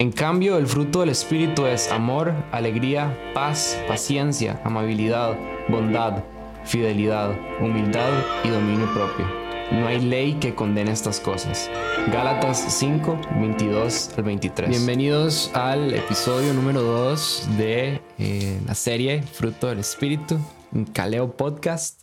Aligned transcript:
En 0.00 0.12
cambio, 0.12 0.58
el 0.58 0.68
fruto 0.68 1.00
del 1.00 1.08
Espíritu 1.08 1.66
es 1.66 1.90
amor, 1.90 2.32
alegría, 2.52 3.18
paz, 3.34 3.82
paciencia, 3.88 4.60
amabilidad, 4.62 5.36
bondad, 5.68 6.22
fidelidad, 6.64 7.36
humildad 7.60 8.08
y 8.44 8.48
dominio 8.48 8.86
propio. 8.94 9.26
No 9.72 9.88
hay 9.88 10.00
ley 10.00 10.34
que 10.34 10.54
condene 10.54 10.92
estas 10.92 11.18
cosas. 11.18 11.68
Gálatas 12.12 12.64
5, 12.78 13.20
22 13.40 14.10
al 14.16 14.22
23. 14.22 14.70
Bienvenidos 14.70 15.50
al 15.54 15.92
episodio 15.92 16.54
número 16.54 16.80
2 16.80 17.48
de 17.58 18.00
eh, 18.20 18.60
la 18.68 18.76
serie 18.76 19.22
Fruto 19.24 19.66
del 19.66 19.80
Espíritu, 19.80 20.38
un 20.70 20.84
Caleo 20.84 21.36
Podcast. 21.36 22.02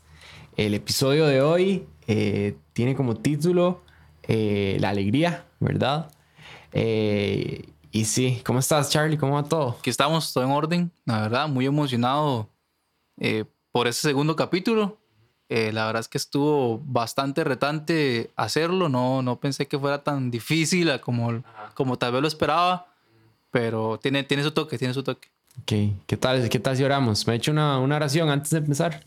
El 0.57 0.73
episodio 0.73 1.27
de 1.27 1.41
hoy 1.41 1.87
eh, 2.07 2.57
tiene 2.73 2.93
como 2.93 3.15
título 3.15 3.83
eh, 4.23 4.75
La 4.81 4.89
alegría, 4.89 5.45
¿verdad? 5.61 6.11
Y 7.95 8.03
sí, 8.03 8.41
¿cómo 8.45 8.59
estás, 8.59 8.89
Charlie? 8.89 9.17
¿Cómo 9.17 9.35
va 9.35 9.43
todo? 9.43 9.77
Aquí 9.79 9.89
estamos, 9.89 10.33
todo 10.33 10.43
en 10.43 10.51
orden. 10.51 10.91
La 11.05 11.21
verdad, 11.21 11.47
muy 11.47 11.65
emocionado 11.65 12.49
eh, 13.17 13.45
por 13.71 13.87
ese 13.87 14.01
segundo 14.01 14.35
capítulo. 14.35 14.97
Eh, 15.47 15.71
la 15.71 15.85
verdad 15.85 16.01
es 16.01 16.09
que 16.09 16.17
estuvo 16.17 16.81
bastante 16.83 17.45
retante 17.45 18.31
hacerlo. 18.35 18.89
No, 18.89 19.21
no 19.21 19.39
pensé 19.39 19.65
que 19.69 19.79
fuera 19.79 20.03
tan 20.03 20.29
difícil 20.29 20.99
como, 20.99 21.41
como 21.73 21.97
tal 21.97 22.11
vez 22.11 22.21
lo 22.21 22.27
esperaba. 22.27 22.85
Pero 23.49 23.97
tiene, 23.97 24.25
tiene 24.25 24.43
su 24.43 24.51
toque, 24.51 24.77
tiene 24.77 24.93
su 24.93 25.01
toque. 25.01 25.29
Ok, 25.61 26.01
¿qué 26.05 26.17
tal, 26.17 26.49
qué 26.49 26.59
tal 26.59 26.75
si 26.75 26.83
oramos? 26.83 27.25
Me 27.25 27.31
he 27.31 27.37
hecho 27.37 27.53
una, 27.53 27.79
una 27.79 27.95
oración 27.95 28.29
antes 28.29 28.49
de 28.49 28.57
empezar. 28.57 29.05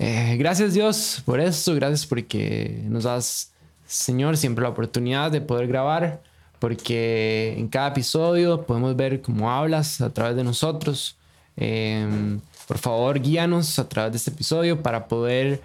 Eh, 0.00 0.34
gracias 0.36 0.74
Dios 0.74 1.22
por 1.24 1.38
esto, 1.38 1.76
gracias 1.76 2.06
porque 2.06 2.82
nos 2.86 3.04
das, 3.04 3.52
Señor, 3.86 4.36
siempre 4.36 4.64
la 4.64 4.70
oportunidad 4.70 5.30
de 5.30 5.40
poder 5.40 5.68
grabar 5.68 6.24
porque 6.58 7.54
en 7.56 7.68
cada 7.68 7.88
episodio 7.88 8.66
podemos 8.66 8.96
ver 8.96 9.22
cómo 9.22 9.50
hablas 9.50 10.00
a 10.00 10.10
través 10.10 10.36
de 10.36 10.44
nosotros. 10.44 11.16
Em, 11.56 12.40
por 12.66 12.78
favor, 12.78 13.20
guíanos 13.20 13.78
a 13.78 13.88
través 13.88 14.12
de 14.12 14.18
este 14.18 14.30
episodio 14.30 14.82
para 14.82 15.08
poder 15.08 15.62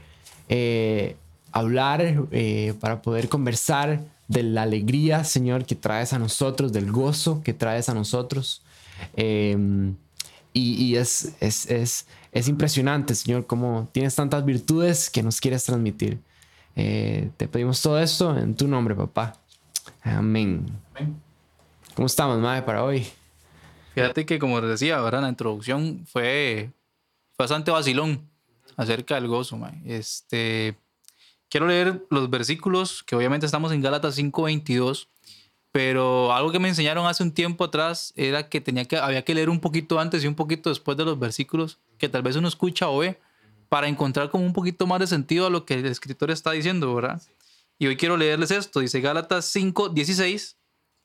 eh, 0.50 1.16
hablar, 1.52 2.02
eh, 2.32 2.74
para 2.80 3.02
poder 3.02 3.30
conversar 3.30 4.02
de 4.28 4.44
la 4.44 4.64
alegría, 4.64 5.24
Señor, 5.24 5.66
que 5.66 5.76
traes 5.76 6.14
a 6.14 6.20
nosotros, 6.20 6.72
del 6.74 6.92
gozo 6.92 7.42
que 7.44 7.54
traes 7.54 7.90
a 7.90 7.94
nosotros. 7.94 8.62
Em, 9.16 9.96
y, 10.56 10.96
es, 10.96 11.34
es, 11.40 11.66
es, 11.70 12.06
es, 12.32 12.48
impresionante, 12.48 13.16
Señor, 13.16 13.48
cómo 13.48 13.90
tienes 13.92 14.14
tantas 14.14 14.46
virtudes 14.46 15.10
que 15.10 15.24
nos 15.24 15.42
quieres 15.42 15.64
transmitir. 15.64 16.20
Eh, 16.76 17.30
te 17.38 17.48
pedimos 17.48 17.82
todo 17.82 18.00
esto 18.00 18.38
en 18.38 18.56
tu 18.56 18.68
nombre, 18.68 18.94
papá. 18.94 19.34
Amén. 20.04 20.66
¿Cómo 21.96 22.08
estamos, 22.08 22.40
Mae, 22.40 22.62
para 22.62 22.84
hoy? 22.84 23.08
Fíjate 23.94 24.26
que, 24.26 24.38
como 24.38 24.60
les 24.60 24.70
decía, 24.72 24.98
ahora 24.98 25.22
la 25.22 25.30
introducción 25.30 26.06
fue, 26.06 26.72
bastante 27.38 27.72
vacilón 27.72 28.28
acerca 28.76 29.16
del 29.16 29.28
gozo, 29.28 29.58
Mae. 29.58 29.80
Este, 29.86 30.76
quiero 31.50 31.68
leer 31.68 32.06
los 32.10 32.30
versículos, 32.30 33.04
que 33.04 33.16
obviamente 33.16 33.46
estamos 33.46 33.72
en 33.72 33.82
Gálatas 33.82 34.18
5.22, 34.18 35.08
pero 35.72 36.34
algo 36.34 36.52
que 36.52 36.60
me 36.60 36.70
enseñaron 36.70 37.06
hace 37.06 37.24
un 37.24 37.32
tiempo 37.32 37.64
atrás 37.64 38.14
era 38.16 38.50
que, 38.50 38.60
tenía 38.60 38.86
que 38.86 38.98
había 38.98 39.24
que 39.24 39.34
leer 39.34 39.50
un 39.50 39.60
poquito 39.60 40.00
antes 40.00 40.24
y 40.24 40.28
un 40.28 40.36
poquito 40.36 40.70
después 40.70 40.98
de 40.98 41.06
los 41.06 41.18
versículos, 41.18 41.80
que 41.98 42.10
tal 42.10 42.24
vez 42.24 42.36
uno 42.36 42.48
escucha 42.48 42.90
o 42.90 42.98
ve, 42.98 43.20
para 43.70 43.88
encontrar 43.88 44.30
como 44.30 44.46
un 44.46 44.54
poquito 44.54 44.86
más 44.86 45.00
de 45.00 45.08
sentido 45.08 45.48
a 45.48 45.50
lo 45.50 45.66
que 45.66 45.76
el 45.76 45.86
escritor 45.86 46.30
está 46.30 46.52
diciendo, 46.52 46.94
¿verdad? 46.94 47.22
Y 47.84 47.88
hoy 47.88 47.98
quiero 47.98 48.16
leerles 48.16 48.50
esto. 48.52 48.80
Dice 48.80 49.02
Gálatas 49.02 49.44
5, 49.48 49.90
16 49.90 50.58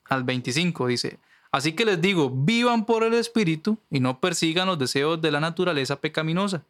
al 0.05 0.23
25. 0.23 0.87
Dice, 0.87 1.19
así 1.51 1.73
que 1.73 1.85
les 1.85 2.01
digo, 2.01 2.31
vivan 2.31 2.87
por 2.87 3.03
el 3.03 3.15
Espíritu 3.15 3.79
y 3.91 3.99
no 3.99 4.21
persigan 4.21 4.69
los 4.69 4.79
deseos 4.79 5.21
de 5.21 5.33
la 5.33 5.41
naturaleza 5.41 6.01
pecaminosa, 6.01 6.65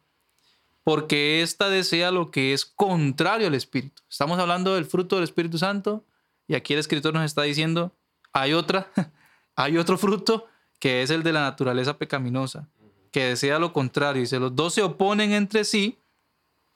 porque 0.83 1.43
ésta 1.43 1.69
desea 1.69 2.09
lo 2.09 2.31
que 2.31 2.53
es 2.53 2.65
contrario 2.65 3.45
al 3.45 3.53
Espíritu. 3.53 4.01
Estamos 4.09 4.39
hablando 4.39 4.73
del 4.73 4.85
fruto 4.85 5.15
del 5.15 5.25
Espíritu 5.25 5.59
Santo 5.59 6.03
y 6.47 6.55
aquí 6.55 6.73
el 6.73 6.79
escritor 6.79 7.13
nos 7.13 7.25
está 7.25 7.43
diciendo, 7.43 7.95
hay 8.33 8.53
otra, 8.53 8.91
hay 9.55 9.77
otro 9.77 9.95
fruto 9.99 10.47
que 10.79 11.03
es 11.03 11.11
el 11.11 11.21
de 11.21 11.33
la 11.33 11.41
naturaleza 11.41 11.99
pecaminosa, 11.99 12.67
que 13.11 13.25
desea 13.25 13.59
lo 13.59 13.73
contrario. 13.73 14.23
Dice, 14.23 14.39
los 14.39 14.55
dos 14.55 14.73
se 14.73 14.81
oponen 14.81 15.33
entre 15.33 15.65
sí 15.65 15.99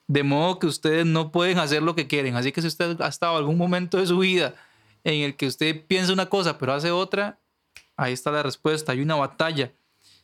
de 0.06 0.22
modo 0.22 0.58
que 0.58 0.66
ustedes 0.66 1.06
no 1.06 1.32
pueden 1.32 1.58
hacer 1.58 1.82
lo 1.82 1.94
que 1.94 2.06
quieren. 2.06 2.36
Así 2.36 2.52
que 2.52 2.60
si 2.60 2.68
usted 2.68 3.00
ha 3.00 3.08
estado 3.08 3.36
algún 3.36 3.56
momento 3.56 3.98
de 3.98 4.06
su 4.06 4.18
vida 4.18 4.54
en 5.02 5.22
el 5.22 5.36
que 5.36 5.46
usted 5.46 5.84
piensa 5.86 6.12
una 6.12 6.26
cosa 6.26 6.58
pero 6.58 6.72
hace 6.72 6.90
otra, 6.90 7.38
ahí 7.96 8.12
está 8.12 8.30
la 8.30 8.42
respuesta. 8.42 8.92
Hay 8.92 9.00
una 9.00 9.16
batalla. 9.16 9.72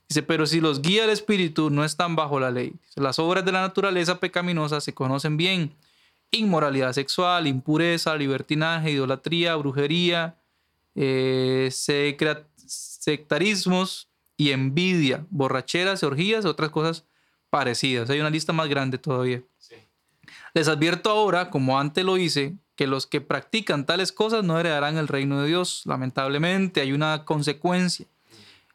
Dice, 0.09 0.23
pero 0.23 0.47
si 0.47 0.61
los 0.61 0.83
guía 0.83 1.05
el 1.05 1.11
Espíritu, 1.11 1.71
no 1.71 1.85
están 1.85 2.17
bajo 2.17 2.41
la 2.41 2.51
ley. 2.51 2.75
las 2.97 3.19
obras 3.19 3.45
de 3.45 3.53
la 3.53 3.61
naturaleza 3.61 4.19
pecaminosa 4.19 4.81
se 4.81 4.93
conocen 4.93 5.37
bien. 5.37 5.73
Inmoralidad 6.33 6.93
sexual, 6.93 7.47
impureza, 7.47 8.17
libertinaje, 8.17 8.91
idolatría, 8.91 9.55
brujería, 9.57 10.37
eh, 10.97 11.71
sectarismos 11.71 14.09
y 14.37 14.51
envidia, 14.51 15.27
borracheras, 15.31 16.03
orgías, 16.03 16.45
otras 16.45 16.71
cosas 16.71 17.05
parecidas. 17.51 18.11
Hay 18.11 18.21
una 18.21 18.31
lista 18.31 18.53
más 18.53 18.69
grande 18.69 18.99
todavía. 18.99 19.43
Les 20.55 20.69
advierto 20.69 21.11
ahora, 21.11 21.51
como 21.51 21.79
antes 21.79 22.05
lo 22.05 22.17
hice, 22.17 22.55
que 22.77 22.87
los 22.87 23.07
que 23.07 23.21
practican 23.21 23.85
tales 23.85 24.13
cosas 24.13 24.43
no 24.45 24.59
heredarán 24.59 24.97
el 24.97 25.09
reino 25.09 25.41
de 25.41 25.49
Dios. 25.49 25.83
Lamentablemente 25.85 26.81
hay 26.81 26.93
una 26.93 27.25
consecuencia. 27.25 28.07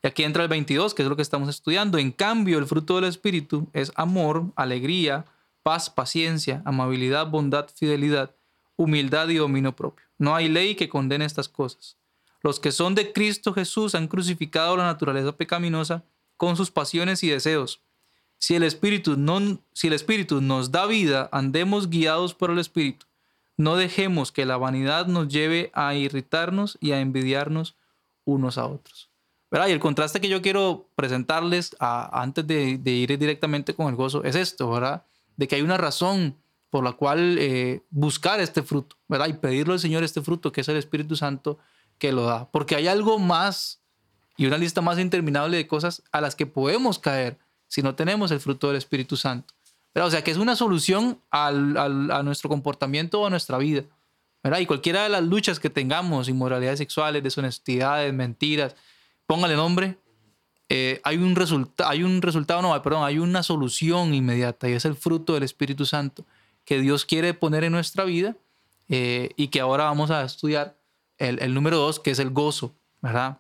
Y 0.04 0.08
aquí 0.08 0.24
entra 0.24 0.44
el 0.44 0.50
22, 0.50 0.94
que 0.94 1.02
es 1.02 1.10
lo 1.10 1.16
que 1.16 1.24
estamos 1.24 1.50
estudiando. 1.50 1.98
En 1.98 2.12
cambio, 2.12 2.60
el 2.60 2.68
fruto 2.68 2.96
del 2.96 3.06
Espíritu 3.06 3.68
es 3.74 3.92
amor, 3.96 4.52
alegría, 4.56 5.26
paz, 5.64 5.90
paciencia, 5.90 6.62
amabilidad, 6.66 7.28
bondad, 7.28 7.68
fidelidad, 7.74 8.36
humildad 8.76 9.30
y 9.30 9.38
dominio 9.38 9.76
propio. 9.76 10.06
No 10.20 10.36
hay 10.36 10.48
ley 10.48 10.76
que 10.76 10.90
condene 10.90 11.26
estas 11.26 11.50
cosas. 11.50 11.98
Los 12.44 12.60
que 12.60 12.72
son 12.72 12.94
de 12.94 13.12
Cristo 13.12 13.54
Jesús 13.54 13.96
han 13.96 14.08
crucificado 14.08 14.78
la 14.78 14.84
naturaleza 14.84 15.32
pecaminosa 15.32 16.04
con 16.38 16.56
sus 16.56 16.70
pasiones 16.70 17.24
y 17.24 17.30
deseos. 17.30 17.82
Si 18.38 18.56
el 18.56 18.64
Espíritu, 18.64 19.18
no, 19.18 19.60
si 19.74 19.88
el 19.88 19.94
Espíritu 19.94 20.42
nos 20.42 20.72
da 20.72 20.86
vida, 20.86 21.30
andemos 21.32 21.90
guiados 21.90 22.34
por 22.34 22.52
el 22.52 22.60
Espíritu. 22.60 23.06
No 23.58 23.76
dejemos 23.76 24.32
que 24.32 24.46
la 24.46 24.58
vanidad 24.58 25.08
nos 25.08 25.30
lleve 25.30 25.72
a 25.74 25.96
irritarnos 25.96 26.78
y 26.82 26.92
a 26.92 27.00
envidiarnos 27.00 27.76
unos 28.26 28.58
a 28.58 28.66
otros. 28.66 29.10
¿Verdad? 29.50 29.68
Y 29.68 29.72
el 29.72 29.80
contraste 29.80 30.20
que 30.20 30.28
yo 30.28 30.42
quiero 30.42 30.90
presentarles 30.96 31.76
antes 31.80 32.46
de, 32.46 32.80
ir 32.84 33.18
directamente 33.18 33.74
con 33.74 33.88
el 33.88 33.96
gozo 33.96 34.24
es 34.24 34.36
esto, 34.36 34.70
¿verdad? 34.70 35.06
De 35.38 35.48
que 35.48 35.56
hay 35.56 35.62
una 35.62 35.78
razón 35.78 36.36
por 36.70 36.84
la 36.84 36.94
cual 36.94 37.38
eh, 37.40 37.84
buscar 37.90 38.42
este 38.42 38.64
fruto, 38.64 38.98
¿verdad? 39.08 39.28
Y 39.28 39.34
pedirle 39.34 39.74
al 39.74 39.80
Señor 39.80 40.04
este 40.04 40.22
fruto, 40.22 40.52
que 40.52 40.62
es 40.62 40.68
el 40.68 40.76
Espíritu 40.76 41.16
Santo 41.16 41.58
que 41.98 42.12
lo 42.12 42.24
da. 42.24 42.50
Porque 42.52 42.76
hay 42.76 42.88
algo 42.88 43.18
más 43.18 43.80
y 44.36 44.46
una 44.46 44.58
lista 44.58 44.82
más 44.82 45.00
interminable 45.00 45.56
de 45.56 45.68
cosas 45.68 46.04
a 46.12 46.20
las 46.20 46.36
que 46.36 46.46
podemos 46.46 47.00
caer 47.00 47.38
si 47.76 47.82
no 47.82 47.94
tenemos 47.94 48.32
el 48.32 48.40
fruto 48.40 48.68
del 48.68 48.78
Espíritu 48.78 49.18
Santo. 49.18 49.54
O 49.96 50.10
sea, 50.10 50.24
que 50.24 50.32
es 50.32 50.38
una 50.38 50.56
solución 50.56 51.20
a 51.30 51.52
nuestro 52.24 52.50
comportamiento 52.50 53.20
o 53.20 53.28
a 53.28 53.30
nuestra 53.30 53.58
vida. 53.58 53.84
¿verdad? 54.42 54.60
Y 54.60 54.66
cualquiera 54.66 55.04
de 55.04 55.10
las 55.10 55.24
luchas 55.24 55.60
que 55.60 55.70
tengamos, 55.70 56.30
inmoralidades 56.30 56.80
sexuales, 56.80 57.22
deshonestidades, 57.22 58.14
mentiras, 58.14 58.78
póngale 59.28 59.56
nombre, 59.56 59.98
eh, 60.70 61.02
hay, 61.04 61.18
un 61.18 61.36
hay 61.80 62.04
un 62.04 62.22
resultado, 62.22 62.62
no, 62.62 62.82
perdón, 62.82 63.04
hay 63.04 63.20
una 63.20 63.44
solución 63.44 64.14
inmediata 64.14 64.70
y 64.70 64.72
es 64.72 64.86
el 64.86 64.96
fruto 64.96 65.34
del 65.34 65.44
Espíritu 65.44 65.86
Santo 65.86 66.24
que 66.64 66.80
Dios 66.80 67.04
quiere 67.04 67.34
poner 67.34 67.66
en 67.66 67.74
nuestra 67.74 68.06
vida 68.06 68.38
eh, 68.88 69.32
y 69.36 69.50
que 69.50 69.60
ahora 69.60 69.84
vamos 69.84 70.12
a 70.12 70.24
estudiar 70.24 70.78
el, 71.18 71.54
número 71.54 71.78
dos, 71.78 72.00
que 72.00 72.12
es 72.12 72.20
el 72.20 72.30
gozo, 72.30 72.74
¿verdad? 73.02 73.40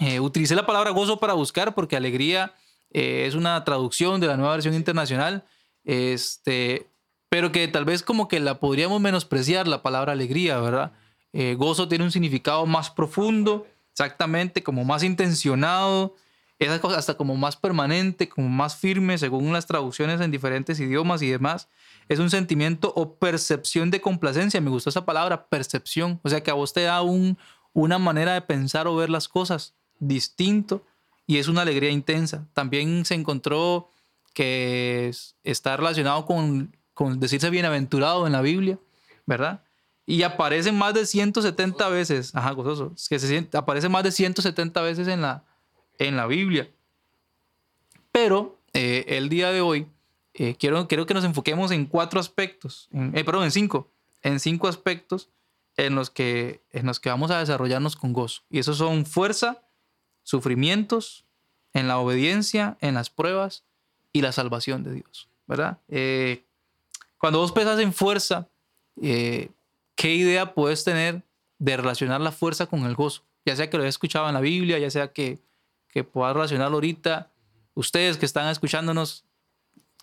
Eh, 0.00 0.18
utilicé 0.18 0.56
la 0.56 0.66
palabra 0.66 0.90
gozo 0.90 1.20
para 1.20 1.34
buscar 1.34 1.74
porque 1.74 1.94
alegría 1.94 2.54
eh, 2.92 3.26
es 3.26 3.34
una 3.34 3.62
traducción 3.64 4.20
de 4.20 4.26
la 4.26 4.36
nueva 4.36 4.52
versión 4.52 4.74
internacional, 4.74 5.44
este, 5.84 6.88
pero 7.28 7.52
que 7.52 7.66
tal 7.68 7.84
vez 7.84 8.02
como 8.02 8.28
que 8.28 8.40
la 8.40 8.60
podríamos 8.60 9.00
menospreciar 9.00 9.66
la 9.68 9.82
palabra 9.82 10.12
alegría, 10.12 10.58
¿verdad? 10.60 10.92
Eh, 11.32 11.54
gozo 11.54 11.88
tiene 11.88 12.04
un 12.04 12.12
significado 12.12 12.66
más 12.66 12.90
profundo, 12.90 13.66
exactamente, 13.92 14.62
como 14.62 14.84
más 14.84 15.02
intencionado, 15.02 16.14
es 16.58 16.70
hasta 16.70 17.14
como 17.14 17.36
más 17.36 17.56
permanente, 17.56 18.28
como 18.28 18.48
más 18.48 18.76
firme, 18.76 19.18
según 19.18 19.52
las 19.52 19.66
traducciones 19.66 20.20
en 20.20 20.30
diferentes 20.30 20.78
idiomas 20.78 21.22
y 21.22 21.28
demás. 21.28 21.68
Es 22.08 22.18
un 22.18 22.30
sentimiento 22.30 22.92
o 22.94 23.14
percepción 23.16 23.90
de 23.90 24.00
complacencia. 24.00 24.60
Me 24.60 24.70
gustó 24.70 24.90
esa 24.90 25.04
palabra, 25.04 25.46
percepción. 25.46 26.20
O 26.22 26.28
sea, 26.28 26.42
que 26.42 26.52
a 26.52 26.54
vos 26.54 26.72
te 26.72 26.82
da 26.82 27.02
un, 27.02 27.36
una 27.72 27.98
manera 27.98 28.34
de 28.34 28.42
pensar 28.42 28.86
o 28.86 28.94
ver 28.94 29.10
las 29.10 29.28
cosas 29.28 29.74
distinto 29.98 30.84
y 31.32 31.38
es 31.38 31.48
una 31.48 31.62
alegría 31.62 31.88
intensa. 31.88 32.46
También 32.52 33.06
se 33.06 33.14
encontró 33.14 33.88
que 34.34 35.10
está 35.44 35.78
relacionado 35.78 36.26
con, 36.26 36.76
con 36.92 37.20
decirse 37.20 37.48
bienaventurado 37.48 38.26
en 38.26 38.34
la 38.34 38.42
Biblia, 38.42 38.78
¿verdad? 39.24 39.64
Y 40.04 40.24
aparece 40.24 40.72
más 40.72 40.92
de 40.92 41.06
170 41.06 41.88
veces, 41.88 42.34
ajá, 42.34 42.50
gozoso, 42.50 42.94
que 43.08 43.18
se, 43.18 43.48
aparece 43.54 43.88
más 43.88 44.04
de 44.04 44.12
170 44.12 44.82
veces 44.82 45.08
en 45.08 45.22
la, 45.22 45.44
en 45.98 46.18
la 46.18 46.26
Biblia. 46.26 46.68
Pero 48.10 48.58
eh, 48.74 49.06
el 49.08 49.30
día 49.30 49.52
de 49.52 49.62
hoy 49.62 49.86
eh, 50.34 50.54
quiero, 50.58 50.86
quiero 50.86 51.06
que 51.06 51.14
nos 51.14 51.24
enfoquemos 51.24 51.70
en 51.70 51.86
cuatro 51.86 52.20
aspectos, 52.20 52.90
eh, 52.92 53.24
perdón, 53.24 53.44
en 53.44 53.52
cinco, 53.52 53.90
en 54.20 54.38
cinco 54.38 54.68
aspectos 54.68 55.30
en 55.78 55.94
los, 55.94 56.10
que, 56.10 56.60
en 56.72 56.84
los 56.84 57.00
que 57.00 57.08
vamos 57.08 57.30
a 57.30 57.38
desarrollarnos 57.38 57.96
con 57.96 58.12
gozo. 58.12 58.42
Y 58.50 58.58
esos 58.58 58.76
son 58.76 59.06
fuerza, 59.06 59.62
sufrimientos, 60.22 61.24
en 61.74 61.88
la 61.88 61.98
obediencia, 61.98 62.76
en 62.80 62.94
las 62.94 63.10
pruebas 63.10 63.64
y 64.12 64.20
la 64.20 64.32
salvación 64.32 64.84
de 64.84 64.92
Dios, 64.94 65.28
¿verdad? 65.46 65.78
cuando 67.18 67.38
vos 67.38 67.52
pensás 67.52 67.78
en 67.80 67.92
fuerza, 67.92 68.48
¿qué 68.96 70.14
idea 70.14 70.54
puedes 70.54 70.84
tener 70.84 71.22
de 71.58 71.76
relacionar 71.76 72.20
la 72.20 72.32
fuerza 72.32 72.66
con 72.66 72.84
el 72.84 72.94
gozo? 72.94 73.22
Ya 73.44 73.56
sea 73.56 73.70
que 73.70 73.76
lo 73.76 73.82
hayas 73.82 73.94
escuchado 73.94 74.28
en 74.28 74.34
la 74.34 74.40
Biblia, 74.40 74.78
ya 74.78 74.90
sea 74.90 75.12
que, 75.12 75.38
que 75.88 76.04
puedas 76.04 76.34
relacionarlo 76.34 76.76
ahorita. 76.76 77.30
Ustedes 77.74 78.16
que 78.16 78.26
están 78.26 78.48
escuchándonos, 78.48 79.24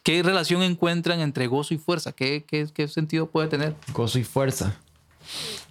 ¿qué 0.03 0.23
relación 0.23 0.63
encuentran 0.63 1.19
entre 1.19 1.47
gozo 1.47 1.73
y 1.73 1.77
fuerza? 1.77 2.11
¿Qué, 2.11 2.43
qué, 2.45 2.67
qué 2.73 2.87
sentido 2.87 3.27
puede 3.27 3.47
tener? 3.47 3.75
Gozo 3.93 4.19
y 4.19 4.23
fuerza. 4.23 4.77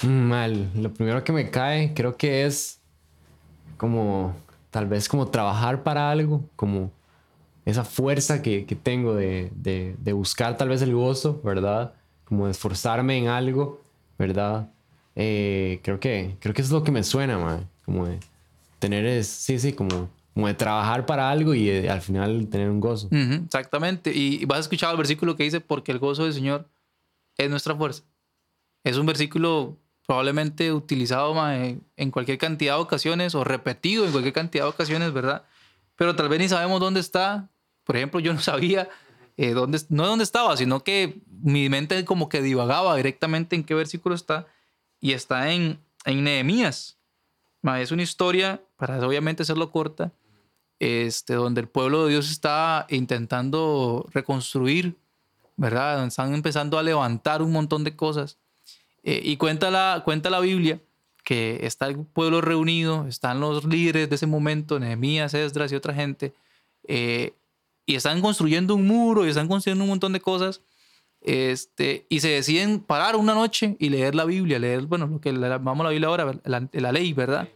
Mm, 0.02 0.28
mal. 0.28 0.70
Lo 0.74 0.92
primero 0.92 1.24
que 1.24 1.32
me 1.32 1.50
cae 1.50 1.92
creo 1.94 2.16
que 2.16 2.46
es 2.46 2.77
como, 3.78 4.34
tal 4.70 4.86
vez 4.86 5.08
como 5.08 5.28
trabajar 5.28 5.82
para 5.82 6.10
algo, 6.10 6.44
como 6.56 6.90
esa 7.64 7.84
fuerza 7.84 8.42
que, 8.42 8.66
que 8.66 8.76
tengo 8.76 9.14
de, 9.14 9.50
de, 9.54 10.12
buscar 10.12 10.58
tal 10.58 10.68
vez 10.68 10.82
el 10.82 10.94
gozo, 10.94 11.40
¿verdad? 11.42 11.94
Como 12.24 12.48
esforzarme 12.48 13.16
en 13.16 13.28
algo 13.28 13.80
¿verdad? 14.18 14.70
Eh, 15.14 15.80
creo, 15.82 16.00
que, 16.00 16.36
creo 16.40 16.54
que 16.54 16.62
es 16.62 16.70
lo 16.70 16.82
que 16.82 16.90
me 16.90 17.02
suena, 17.04 17.38
man. 17.38 17.68
Como 17.84 18.06
de 18.06 18.18
tener, 18.78 19.06
es, 19.06 19.28
sí, 19.28 19.58
sí, 19.58 19.72
como, 19.72 20.10
como 20.34 20.48
de 20.48 20.54
trabajar 20.54 21.06
para 21.06 21.30
algo 21.30 21.54
y 21.54 21.70
eh, 21.70 21.88
al 21.88 22.02
final 22.02 22.48
tener 22.48 22.68
un 22.68 22.80
gozo. 22.80 23.08
exactamente. 23.10 24.12
Y, 24.14 24.44
vas 24.44 24.58
a 24.58 24.60
escuchar 24.62 24.90
el 24.90 24.96
versículo 24.96 25.36
que 25.36 25.44
dice, 25.44 25.60
porque 25.60 25.92
el 25.92 25.98
gozo 25.98 26.24
del 26.24 26.34
Señor 26.34 26.68
es 27.36 27.48
nuestra 27.48 27.74
fuerza. 27.74 28.02
Es 28.84 28.96
un 28.96 29.06
versículo 29.06 29.76
probablemente 30.08 30.72
utilizado 30.72 31.34
en 31.50 32.10
cualquier 32.10 32.38
cantidad 32.38 32.76
de 32.76 32.80
ocasiones 32.80 33.34
o 33.34 33.44
repetido 33.44 34.06
en 34.06 34.10
cualquier 34.10 34.32
cantidad 34.32 34.64
de 34.64 34.70
ocasiones, 34.70 35.12
¿verdad? 35.12 35.44
Pero 35.96 36.16
tal 36.16 36.30
vez 36.30 36.40
ni 36.40 36.48
sabemos 36.48 36.80
dónde 36.80 37.00
está. 37.00 37.50
Por 37.84 37.94
ejemplo, 37.94 38.18
yo 38.18 38.32
no 38.32 38.40
sabía 38.52 38.88
eh, 39.36 39.50
dónde, 39.50 39.78
no 39.90 40.06
dónde 40.06 40.24
estaba, 40.24 40.56
sino 40.56 40.82
que 40.82 41.20
mi 41.42 41.68
mente 41.68 42.06
como 42.06 42.30
que 42.30 42.40
divagaba 42.40 42.96
directamente 42.96 43.54
en 43.54 43.64
qué 43.64 43.74
versículo 43.74 44.14
está 44.14 44.46
y 44.98 45.12
está 45.12 45.52
en, 45.52 45.78
en 46.06 46.24
Nehemías. 46.24 46.96
Es 47.78 47.92
una 47.92 48.02
historia, 48.02 48.62
para 48.78 49.06
obviamente 49.06 49.42
hacerlo 49.42 49.70
corta, 49.70 50.12
este, 50.78 51.34
donde 51.34 51.60
el 51.60 51.68
pueblo 51.68 52.06
de 52.06 52.12
Dios 52.12 52.30
está 52.30 52.86
intentando 52.88 54.08
reconstruir, 54.14 54.96
¿verdad? 55.56 56.06
Están 56.06 56.32
empezando 56.32 56.78
a 56.78 56.82
levantar 56.82 57.42
un 57.42 57.52
montón 57.52 57.84
de 57.84 57.94
cosas. 57.94 58.38
Eh, 59.08 59.22
y 59.24 59.38
cuenta 59.38 59.70
la, 59.70 60.02
cuenta 60.04 60.28
la 60.28 60.38
Biblia 60.38 60.82
que 61.24 61.60
está 61.62 61.86
el 61.86 61.96
pueblo 61.96 62.42
reunido, 62.42 63.06
están 63.08 63.40
los 63.40 63.64
líderes 63.64 64.10
de 64.10 64.16
ese 64.16 64.26
momento, 64.26 64.78
Nehemías, 64.78 65.32
Esdras 65.32 65.72
y 65.72 65.76
otra 65.76 65.94
gente, 65.94 66.34
eh, 66.86 67.32
y 67.86 67.94
están 67.94 68.20
construyendo 68.20 68.74
un 68.74 68.86
muro 68.86 69.24
y 69.24 69.30
están 69.30 69.48
construyendo 69.48 69.84
un 69.84 69.88
montón 69.88 70.12
de 70.12 70.20
cosas. 70.20 70.60
Este, 71.22 72.04
y 72.10 72.20
se 72.20 72.28
deciden 72.28 72.80
parar 72.80 73.16
una 73.16 73.32
noche 73.32 73.76
y 73.78 73.88
leer 73.88 74.14
la 74.14 74.26
Biblia, 74.26 74.58
leer, 74.58 74.82
bueno, 74.82 75.06
lo 75.06 75.22
que 75.22 75.32
llamamos 75.32 75.84
la 75.84 75.90
Biblia 75.90 76.08
ahora, 76.08 76.38
la, 76.44 76.68
la 76.70 76.92
ley, 76.92 77.14
¿verdad? 77.14 77.48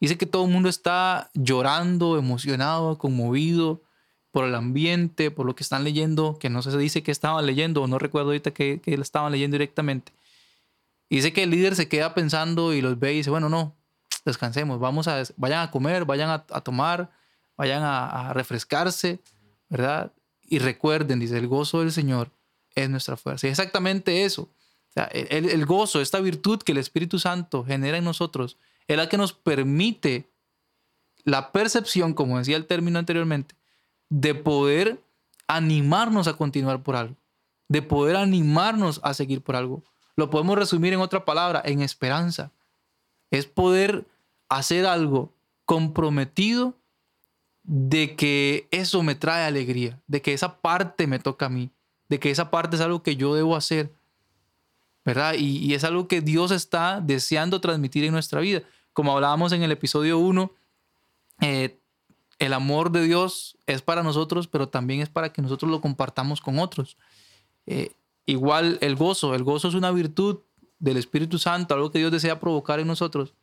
Dice 0.00 0.18
que 0.18 0.26
todo 0.26 0.46
el 0.46 0.50
mundo 0.50 0.68
está 0.68 1.30
llorando, 1.34 2.18
emocionado, 2.18 2.98
conmovido 2.98 3.82
por 4.32 4.46
el 4.46 4.54
ambiente, 4.56 5.30
por 5.30 5.46
lo 5.46 5.54
que 5.54 5.62
están 5.62 5.84
leyendo, 5.84 6.38
que 6.40 6.50
no 6.50 6.60
se 6.60 6.76
dice 6.76 7.04
que 7.04 7.12
estaban 7.12 7.46
leyendo, 7.46 7.82
o 7.82 7.86
no 7.86 8.00
recuerdo 8.00 8.30
ahorita 8.30 8.50
que, 8.50 8.80
que 8.80 8.94
estaban 8.94 9.30
leyendo 9.30 9.54
directamente. 9.54 10.12
Y 11.12 11.16
dice 11.16 11.34
que 11.34 11.42
el 11.42 11.50
líder 11.50 11.76
se 11.76 11.88
queda 11.88 12.14
pensando 12.14 12.72
y 12.72 12.80
los 12.80 12.98
ve 12.98 13.12
y 13.12 13.16
dice, 13.18 13.28
bueno, 13.28 13.50
no, 13.50 13.76
descansemos, 14.24 14.80
vamos 14.80 15.08
a, 15.08 15.22
vayan 15.36 15.60
a 15.60 15.70
comer, 15.70 16.06
vayan 16.06 16.30
a, 16.30 16.60
tomar, 16.62 17.10
vayan 17.54 17.82
a, 17.82 18.32
refrescarse, 18.32 19.20
¿verdad? 19.68 20.10
Y 20.40 20.58
recuerden, 20.58 21.18
dice, 21.18 21.36
el 21.36 21.48
gozo 21.48 21.80
del 21.80 21.92
Señor 21.92 22.30
es 22.74 22.88
nuestra 22.88 23.18
fuerza. 23.18 23.46
Y 23.46 23.50
exactamente 23.50 24.24
eso. 24.24 24.48
el, 24.94 25.66
gozo, 25.66 26.00
esta 26.00 26.18
virtud 26.18 26.62
que 26.62 26.72
el 26.72 26.78
Espíritu 26.78 27.18
Santo 27.18 27.62
genera 27.62 27.98
en 27.98 28.04
nosotros, 28.04 28.56
es 28.88 28.96
la 28.96 29.10
que 29.10 29.18
nos 29.18 29.34
permite 29.34 30.30
la 31.24 31.52
percepción, 31.52 32.14
como 32.14 32.38
decía 32.38 32.56
el 32.56 32.64
término 32.64 32.98
anteriormente, 32.98 33.54
de 34.08 34.34
poder 34.34 35.04
animarnos 35.46 36.26
a 36.26 36.38
continuar 36.38 36.82
por 36.82 36.96
algo, 36.96 37.16
de 37.68 37.82
poder 37.82 38.16
animarnos 38.16 38.98
a 39.04 39.12
seguir 39.12 39.42
por 39.42 39.56
algo. 39.56 39.84
Lo 40.16 40.30
podemos 40.30 40.58
resumir 40.58 40.92
en 40.92 41.00
otra 41.00 41.24
palabra, 41.24 41.62
en 41.64 41.80
esperanza. 41.80 42.50
Es 43.30 43.46
poder 43.46 44.06
hacer 44.48 44.86
algo 44.86 45.32
comprometido 45.64 46.74
de 47.62 48.16
que 48.16 48.68
eso 48.70 49.02
me 49.02 49.14
trae 49.14 49.44
alegría, 49.44 50.00
de 50.06 50.20
que 50.20 50.32
esa 50.32 50.60
parte 50.60 51.06
me 51.06 51.18
toca 51.18 51.46
a 51.46 51.48
mí, 51.48 51.70
de 52.08 52.18
que 52.18 52.30
esa 52.30 52.50
parte 52.50 52.76
es 52.76 52.82
algo 52.82 53.02
que 53.02 53.16
yo 53.16 53.34
debo 53.34 53.56
hacer, 53.56 53.92
¿verdad? 55.04 55.34
Y, 55.38 55.72
es 55.74 55.84
algo 55.84 56.08
que 56.08 56.20
Dios 56.20 56.50
está 56.50 57.00
deseando 57.00 57.60
transmitir 57.60 58.04
en 58.04 58.12
nuestra 58.12 58.40
vida. 58.40 58.62
Como 58.92 59.12
hablábamos 59.12 59.52
en 59.52 59.62
el 59.62 59.72
episodio 59.72 60.18
1, 60.18 60.52
eh, 61.40 61.78
el 62.38 62.52
amor 62.52 62.90
de 62.90 63.04
Dios 63.04 63.56
es 63.66 63.82
para 63.82 64.02
nosotros, 64.02 64.48
pero 64.48 64.68
también 64.68 65.00
es 65.00 65.08
para 65.08 65.32
que 65.32 65.42
nosotros 65.42 65.70
lo 65.70 65.80
compartamos 65.80 66.40
con 66.40 66.58
otros. 66.58 66.96
Eh, 67.66 67.92
igual 68.26 68.78
el 68.80 68.96
gozo, 68.96 69.34
el 69.34 69.44
gozo 69.44 69.68
es 69.68 69.74
una 69.74 69.90
virtud 69.90 70.40
del 70.78 70.96
Espíritu 70.96 71.38
Santo, 71.38 71.74
algo 71.74 71.90
que 71.90 71.98
Dios 71.98 72.12
desea 72.12 72.40
provocar 72.40 72.80
en 72.80 72.86
nosotros, 72.86 73.34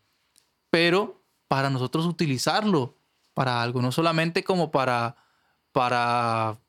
pero 0.70 1.24
para 1.48 1.70
nosotros 1.70 2.06
utilizarlo 2.06 2.96
para 3.34 3.62
algo, 3.62 3.82
no 3.82 3.92
solamente 3.92 4.44
como 4.44 4.72
para, 4.72 5.16
para 5.72 6.60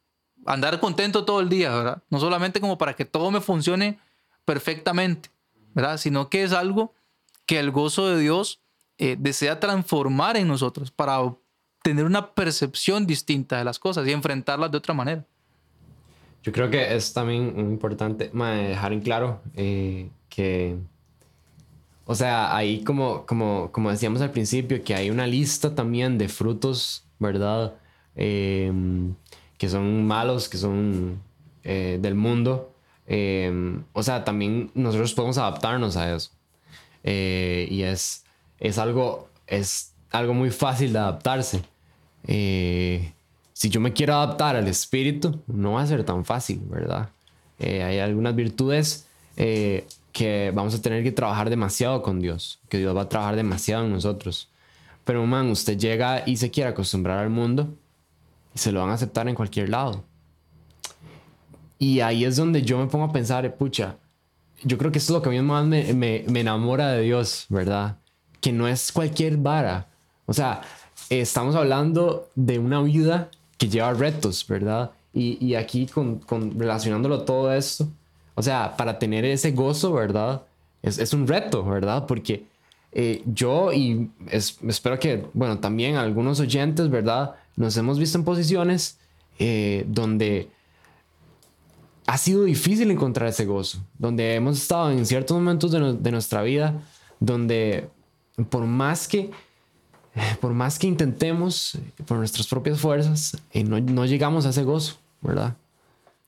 andar 0.46 0.80
contento 0.80 1.24
todo 1.24 1.40
el 1.40 1.48
día, 1.48 1.74
¿verdad? 1.74 2.02
No 2.08 2.20
solamente 2.20 2.60
como 2.60 2.78
para 2.78 2.94
que 2.94 3.04
todo 3.04 3.30
me 3.30 3.40
funcione 3.40 3.98
perfectamente, 4.44 5.30
¿verdad? 5.74 5.98
Sino 5.98 6.28
que 6.28 6.44
es 6.44 6.52
algo 6.52 6.94
que 7.46 7.58
el 7.58 7.70
gozo 7.70 8.08
de 8.08 8.20
Dios 8.20 8.60
eh, 8.98 9.16
desea 9.18 9.60
transformar 9.60 10.36
en 10.36 10.46
nosotros 10.46 10.90
para 10.90 11.18
tener 11.82 12.04
una 12.04 12.32
percepción 12.34 13.06
distinta 13.06 13.58
de 13.58 13.64
las 13.64 13.78
cosas 13.78 14.06
y 14.06 14.12
enfrentarlas 14.12 14.70
de 14.70 14.78
otra 14.78 14.94
manera. 14.94 15.26
Yo 16.42 16.52
creo 16.52 16.70
que 16.70 16.94
es 16.94 17.12
también 17.12 17.58
importante 17.58 18.30
dejar 18.32 18.92
en 18.92 19.00
claro 19.00 19.40
eh, 19.56 20.08
que 20.28 20.76
o 22.10 22.14
sea, 22.16 22.56
ahí 22.56 22.82
como, 22.82 23.24
como, 23.24 23.70
como 23.70 23.88
decíamos 23.88 24.20
al 24.20 24.32
principio, 24.32 24.82
que 24.82 24.96
hay 24.96 25.10
una 25.10 25.28
lista 25.28 25.76
también 25.76 26.18
de 26.18 26.28
frutos, 26.28 27.04
¿verdad? 27.20 27.74
Em, 28.16 29.14
que 29.56 29.68
son 29.68 30.08
malos, 30.08 30.48
que 30.48 30.58
son 30.58 31.22
eh, 31.62 32.00
del 32.02 32.16
mundo. 32.16 32.72
Em, 33.06 33.84
o 33.92 34.02
sea, 34.02 34.24
también 34.24 34.72
nosotros 34.74 35.14
podemos 35.14 35.38
adaptarnos 35.38 35.96
a 35.96 36.12
eso. 36.12 36.32
Eh, 37.04 37.68
y 37.70 37.82
es, 37.82 38.24
es, 38.58 38.78
algo, 38.78 39.28
es 39.46 39.94
algo 40.10 40.34
muy 40.34 40.50
fácil 40.50 40.92
de 40.92 40.98
adaptarse. 40.98 41.62
Eh, 42.26 43.12
si 43.60 43.68
yo 43.68 43.78
me 43.78 43.92
quiero 43.92 44.14
adaptar 44.14 44.56
al 44.56 44.66
espíritu, 44.68 45.42
no 45.46 45.72
va 45.72 45.82
a 45.82 45.86
ser 45.86 46.02
tan 46.02 46.24
fácil, 46.24 46.62
¿verdad? 46.64 47.10
hay 47.58 47.98
algunas 47.98 48.34
virtudes 48.34 49.06
que 49.36 50.50
vamos 50.54 50.74
a 50.74 50.80
tener 50.80 51.04
que 51.04 51.12
trabajar 51.12 51.50
demasiado 51.50 52.00
con 52.00 52.20
Dios, 52.20 52.58
que 52.70 52.78
Dios 52.78 52.96
va 52.96 53.02
a 53.02 53.08
trabajar 53.10 53.36
demasiado 53.36 53.84
en 53.84 53.92
nosotros. 53.92 54.48
Pero, 55.04 55.26
man, 55.26 55.50
usted 55.50 55.76
llega 55.76 56.22
y 56.24 56.38
se 56.38 56.50
quiere 56.50 56.70
acostumbrar 56.70 57.18
al 57.18 57.28
mundo 57.28 57.68
y 58.54 58.58
se 58.58 58.72
lo 58.72 58.80
van 58.80 58.88
a 58.88 58.94
aceptar 58.94 59.28
en 59.28 59.34
cualquier 59.34 59.68
lado. 59.68 60.04
Y 61.78 62.00
ahí 62.00 62.24
es 62.24 62.36
donde 62.36 62.62
yo 62.62 62.78
me 62.78 62.86
pongo 62.86 63.04
a 63.04 63.12
pensar, 63.12 63.54
pucha, 63.58 63.98
yo 64.62 64.78
creo 64.78 64.90
que 64.90 65.00
eso 65.00 65.12
es 65.12 65.18
lo 65.18 65.22
que 65.22 65.28
a 65.28 65.32
mí 65.32 65.42
más 65.42 65.66
me, 65.66 65.92
me, 65.92 66.24
me 66.28 66.40
enamora 66.40 66.92
de 66.92 67.02
Dios, 67.02 67.44
¿verdad? 67.50 67.98
Que 68.40 68.52
no 68.52 68.66
es 68.66 68.90
cualquier 68.90 69.36
vara. 69.36 69.86
O 70.24 70.32
sea, 70.32 70.62
estamos 71.10 71.54
hablando 71.56 72.30
de 72.34 72.58
una 72.58 72.80
vida 72.80 73.28
que 73.60 73.68
lleva 73.68 73.92
retos, 73.92 74.46
¿verdad? 74.48 74.90
Y, 75.12 75.36
y 75.44 75.54
aquí 75.54 75.86
con, 75.86 76.18
con 76.20 76.58
relacionándolo 76.58 77.24
todo 77.24 77.52
esto, 77.52 77.86
o 78.34 78.42
sea, 78.42 78.74
para 78.74 78.98
tener 78.98 79.26
ese 79.26 79.50
gozo, 79.52 79.92
¿verdad? 79.92 80.42
Es, 80.82 80.98
es 80.98 81.12
un 81.12 81.28
reto, 81.28 81.62
¿verdad? 81.62 82.06
Porque 82.06 82.46
eh, 82.92 83.22
yo 83.26 83.70
y 83.70 84.10
espero 84.66 84.98
que, 84.98 85.26
bueno, 85.34 85.58
también 85.58 85.96
algunos 85.96 86.40
oyentes, 86.40 86.88
¿verdad? 86.88 87.34
Nos 87.54 87.76
hemos 87.76 87.98
visto 87.98 88.16
en 88.16 88.24
posiciones 88.24 88.98
eh, 89.38 89.84
donde 89.86 90.48
ha 92.06 92.16
sido 92.16 92.44
difícil 92.44 92.90
encontrar 92.90 93.28
ese 93.28 93.44
gozo, 93.44 93.78
donde 93.98 94.36
hemos 94.36 94.56
estado 94.56 94.90
en 94.90 95.04
ciertos 95.04 95.36
momentos 95.36 95.70
de, 95.70 95.98
de 95.98 96.10
nuestra 96.10 96.42
vida, 96.42 96.80
donde 97.20 97.90
por 98.48 98.64
más 98.64 99.06
que 99.06 99.30
por 100.40 100.52
más 100.52 100.78
que 100.78 100.86
intentemos 100.86 101.78
por 102.06 102.18
nuestras 102.18 102.46
propias 102.46 102.80
fuerzas, 102.80 103.36
eh, 103.52 103.64
no, 103.64 103.80
no, 103.80 104.06
llegamos 104.06 104.46
a 104.46 104.50
ese 104.50 104.64
gozo, 104.64 104.98
¿verdad? 105.20 105.56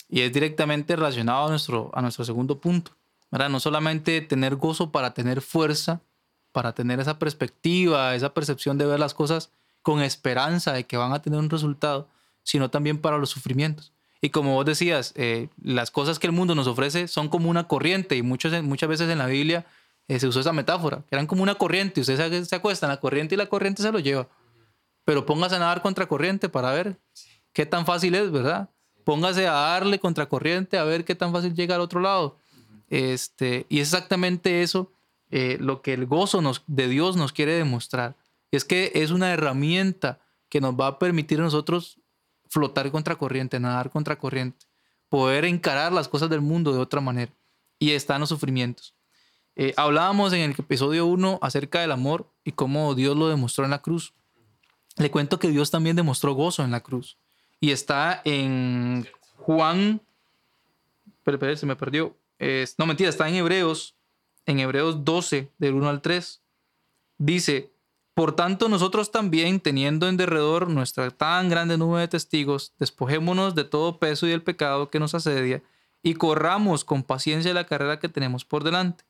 Y 0.09 0.21
es 0.21 0.33
directamente 0.33 0.95
relacionado 0.95 1.47
a 1.47 1.51
nuestro, 1.51 1.91
a 1.95 2.03
nuestro 2.03 2.25
segundo 2.25 2.61
punto, 2.61 2.93
¿verdad? 3.31 3.49
No 3.49 3.61
solamente 3.61 4.21
tener 4.21 4.57
gozo 4.57 4.91
para 4.91 5.15
tener 5.15 5.41
fuerza, 5.41 6.01
para 6.53 6.75
tener 6.75 7.01
esa 7.01 7.19
perspectiva, 7.19 8.15
esa 8.15 8.35
percepción 8.35 8.79
de 8.79 8.87
ver 8.87 9.01
las 9.01 9.15
cosas 9.15 9.51
con 9.83 10.03
esperanza 10.03 10.73
de 10.73 10.85
que 10.85 10.97
van 10.97 11.13
a 11.13 11.23
tener 11.23 11.39
un 11.39 11.51
resultado, 11.51 12.09
sino 12.43 12.71
también 12.71 12.99
para 12.99 13.19
los 13.19 13.31
sufrimientos. 13.31 13.93
Y 14.21 14.31
como 14.31 14.55
vos 14.55 14.65
decías, 14.65 15.13
eh, 15.17 15.49
las 15.61 15.91
cosas 15.91 16.21
que 16.21 16.29
el 16.29 16.33
mundo 16.33 16.55
nos 16.55 16.69
ofrece 16.69 17.09
son 17.09 17.29
como 17.29 17.51
una 17.51 17.67
corriente 17.67 18.17
y 18.17 18.23
muchas, 18.23 18.63
muchas 18.63 18.89
veces 18.89 19.11
en 19.11 19.19
la 19.19 19.27
Biblia 19.27 19.67
eh, 20.13 20.21
se 20.21 20.27
usó 20.27 20.41
esa 20.41 20.53
metáfora, 20.53 21.03
eran 21.11 21.27
como 21.27 21.43
una 21.43 21.55
corriente, 21.55 22.03
usted 22.03 22.17
se, 22.17 22.45
se 22.45 22.55
acuesta 22.55 22.85
en 22.85 22.91
la 22.91 23.01
corriente 23.01 23.35
y 23.35 23.39
la 23.39 23.47
corriente 23.47 23.83
se 23.83 23.91
lo 23.91 23.99
lleva. 23.99 24.29
Pero 25.07 25.25
póngase 25.25 25.57
a 25.57 25.59
nadar 25.59 25.81
contra 25.81 26.07
corriente 26.07 26.51
para 26.51 26.71
ver 26.71 27.01
qué 27.55 27.65
tan 27.65 27.87
fácil 27.87 28.15
es, 28.15 28.31
¿verdad? 28.31 28.69
Póngase 29.05 29.47
a 29.49 29.53
darle 29.53 29.99
contra 29.99 30.29
corriente 30.29 30.77
a 30.77 30.85
ver 30.85 31.07
qué 31.07 31.15
tan 31.15 31.33
fácil 31.33 31.55
llega 31.55 31.77
al 31.77 31.81
otro 31.81 31.99
lado. 32.01 32.37
Este, 32.91 33.65
y 33.71 33.81
es 33.81 33.89
exactamente 33.89 34.61
eso 34.61 34.93
eh, 35.31 35.57
lo 35.59 35.81
que 35.81 35.95
el 35.95 36.05
gozo 36.05 36.43
de 36.67 36.89
Dios 36.89 37.17
nos 37.17 37.33
quiere 37.33 37.55
demostrar. 37.55 38.15
Es 38.51 38.67
que 38.67 38.93
es 38.95 39.13
una 39.13 39.33
herramienta 39.33 40.21
que 40.51 40.61
nos 40.61 40.75
va 40.75 40.89
a 40.89 40.99
permitir 40.99 41.41
a 41.41 41.45
nosotros 41.45 41.99
flotar 42.51 42.91
contra 42.91 43.17
corriente, 43.17 43.59
nadar 43.59 43.89
contra 43.89 44.19
corriente, 44.19 44.67
poder 45.09 45.47
encarar 45.47 45.91
las 45.91 46.07
cosas 46.07 46.29
del 46.29 46.43
mundo 46.43 46.71
de 46.75 46.81
otra 46.81 47.01
manera. 47.01 47.33
Y 47.79 47.93
están 47.93 48.21
los 48.21 48.29
sufrimientos. 48.29 48.95
Eh, 49.57 49.75
hablábamos 49.77 50.33
en 50.33 50.41
el 50.41 50.51
episodio 50.53 51.07
1 51.07 51.39
acerca 51.43 51.81
del 51.81 51.93
amor 51.93 52.31
y 52.45 52.53
cómo 52.53 52.95
Dios 52.95 53.17
lo 53.17 53.29
demostró 53.29 53.65
en 53.65 53.71
la 53.71 53.83
cruz. 53.83 54.15
Le 54.97 55.11
cuento 55.11 55.39
que 55.39 55.49
Dios 55.49 55.71
también 55.71 55.97
demostró 55.97 56.35
gozo 56.35 56.65
en 56.65 56.71
la 56.71 56.81
cruz. 56.81 57.19
Y 57.61 57.71
está 57.71 58.23
en 58.25 59.07
Juan. 59.37 60.01
Pero, 61.25 61.57
se 61.57 61.67
me 61.67 61.77
perdió. 61.77 62.17
no, 62.79 62.87
mentira, 62.87 63.11
está 63.11 63.29
en 63.29 63.37
Hebreos. 63.37 63.95
En 64.45 64.59
Hebreos 64.59 65.05
12, 65.05 65.51
del 65.59 65.75
1 65.75 65.89
al 65.89 66.03
3. 66.03 66.43
Dice: 67.19 67.73
por 68.15 68.37
tanto, 68.37 68.69
nosotros 68.69 69.11
también, 69.11 69.59
teniendo 69.59 70.07
en 70.07 70.19
derredor 70.19 70.69
nuestra 70.69 71.11
tan 71.11 71.49
grande 71.49 71.79
nube 71.79 72.01
de 72.01 72.09
testigos, 72.09 72.75
despojémonos 72.79 73.55
de 73.55 73.65
todo 73.65 73.99
peso 73.99 74.27
y 74.27 74.31
del 74.31 74.43
pecado 74.43 74.91
que 74.91 75.01
nos 75.01 75.15
asedia, 75.15 75.63
y 76.03 76.15
corramos 76.15 76.85
con 76.85 77.05
paciencia 77.05 77.55
la 77.55 77.67
carrera 77.67 77.99
que 77.99 78.11
tenemos 78.11 78.45
por 78.45 78.65
delante. 78.65 79.05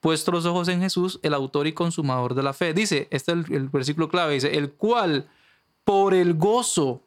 Puesto 0.00 0.30
los 0.30 0.46
ojos 0.46 0.68
en 0.68 0.80
Jesús, 0.80 1.18
el 1.22 1.34
autor 1.34 1.66
y 1.66 1.72
consumador 1.72 2.34
de 2.34 2.42
la 2.42 2.52
fe. 2.52 2.72
Dice, 2.72 3.08
este 3.10 3.32
es 3.32 3.50
el, 3.50 3.68
versículo 3.68 4.08
clave, 4.08 4.34
dice, 4.34 4.56
el 4.56 4.72
cual, 4.72 5.28
por 5.84 6.14
el 6.14 6.34
gozo 6.34 7.02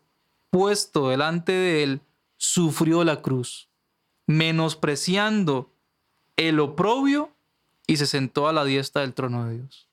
puesto 0.49 1.09
delante 1.09 1.53
de 1.53 1.83
él, 1.83 2.01
sufrió 2.37 3.03
la 3.03 3.21
cruz, 3.21 3.69
menospreciando 4.27 5.71
el 6.35 6.59
oprobio 6.59 7.31
y 7.87 7.97
se 7.97 8.07
sentó 8.07 8.47
a 8.47 8.53
la 8.53 8.65
diestra 8.65 9.01
del 9.01 9.13
trono 9.13 9.45
de 9.45 9.57
Dios. 9.57 9.87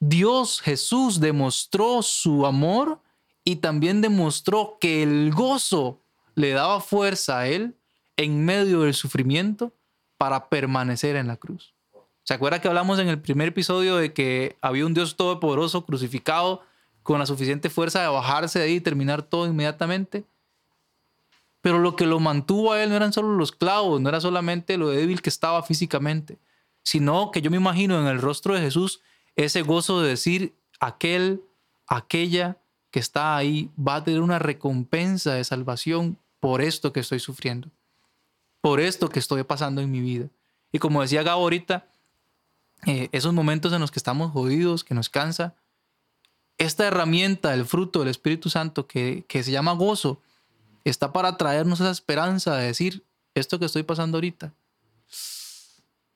Dios 0.00 0.60
Jesús 0.60 1.18
demostró 1.18 2.02
su 2.02 2.46
amor 2.46 3.00
y 3.44 3.56
también 3.56 4.00
demostró 4.00 4.78
que 4.80 5.02
el 5.02 5.32
gozo 5.32 6.00
le 6.34 6.50
daba 6.50 6.80
fuerza 6.80 7.40
a 7.40 7.48
él 7.48 7.76
en 8.16 8.44
medio 8.44 8.82
del 8.82 8.94
sufrimiento 8.94 9.72
para 10.18 10.48
permanecer 10.48 11.16
en 11.16 11.26
la 11.26 11.36
cruz. 11.36 11.74
¿Se 12.28 12.34
acuerda 12.34 12.60
que 12.60 12.68
hablamos 12.68 12.98
en 12.98 13.08
el 13.08 13.18
primer 13.18 13.48
episodio 13.48 13.96
de 13.96 14.12
que 14.12 14.58
había 14.60 14.84
un 14.84 14.92
Dios 14.92 15.16
todopoderoso 15.16 15.86
crucificado 15.86 16.60
con 17.02 17.18
la 17.18 17.24
suficiente 17.24 17.70
fuerza 17.70 18.02
de 18.02 18.08
bajarse 18.08 18.58
de 18.58 18.66
ahí 18.66 18.74
y 18.74 18.80
terminar 18.82 19.22
todo 19.22 19.46
inmediatamente? 19.46 20.24
Pero 21.62 21.78
lo 21.78 21.96
que 21.96 22.04
lo 22.04 22.20
mantuvo 22.20 22.72
a 22.74 22.82
él 22.82 22.90
no 22.90 22.96
eran 22.96 23.14
solo 23.14 23.34
los 23.34 23.50
clavos, 23.50 24.02
no 24.02 24.10
era 24.10 24.20
solamente 24.20 24.76
lo 24.76 24.90
débil 24.90 25.22
que 25.22 25.30
estaba 25.30 25.62
físicamente, 25.62 26.36
sino 26.82 27.30
que 27.30 27.40
yo 27.40 27.50
me 27.50 27.56
imagino 27.56 27.98
en 27.98 28.06
el 28.06 28.20
rostro 28.20 28.52
de 28.52 28.60
Jesús 28.60 29.00
ese 29.34 29.62
gozo 29.62 30.02
de 30.02 30.10
decir, 30.10 30.54
aquel, 30.80 31.42
aquella 31.86 32.58
que 32.90 33.00
está 33.00 33.38
ahí 33.38 33.70
va 33.80 33.94
a 33.94 34.04
tener 34.04 34.20
una 34.20 34.38
recompensa 34.38 35.32
de 35.32 35.44
salvación 35.44 36.18
por 36.40 36.60
esto 36.60 36.92
que 36.92 37.00
estoy 37.00 37.20
sufriendo, 37.20 37.70
por 38.60 38.80
esto 38.80 39.08
que 39.08 39.18
estoy 39.18 39.44
pasando 39.44 39.80
en 39.80 39.90
mi 39.90 40.02
vida. 40.02 40.28
Y 40.72 40.78
como 40.78 41.00
decía 41.00 41.22
Gabo 41.22 41.44
ahorita, 41.44 41.86
eh, 42.86 43.08
esos 43.12 43.32
momentos 43.32 43.72
en 43.72 43.80
los 43.80 43.90
que 43.90 43.98
estamos 43.98 44.32
jodidos, 44.32 44.84
que 44.84 44.94
nos 44.94 45.08
cansa, 45.08 45.54
esta 46.58 46.86
herramienta, 46.86 47.54
el 47.54 47.64
fruto 47.64 48.00
del 48.00 48.08
Espíritu 48.08 48.50
Santo 48.50 48.86
que, 48.86 49.24
que 49.28 49.42
se 49.42 49.50
llama 49.50 49.72
gozo, 49.72 50.20
está 50.84 51.12
para 51.12 51.36
traernos 51.36 51.80
esa 51.80 51.90
esperanza 51.90 52.56
de 52.56 52.66
decir, 52.66 53.04
esto 53.34 53.58
que 53.58 53.66
estoy 53.66 53.82
pasando 53.84 54.16
ahorita, 54.16 54.52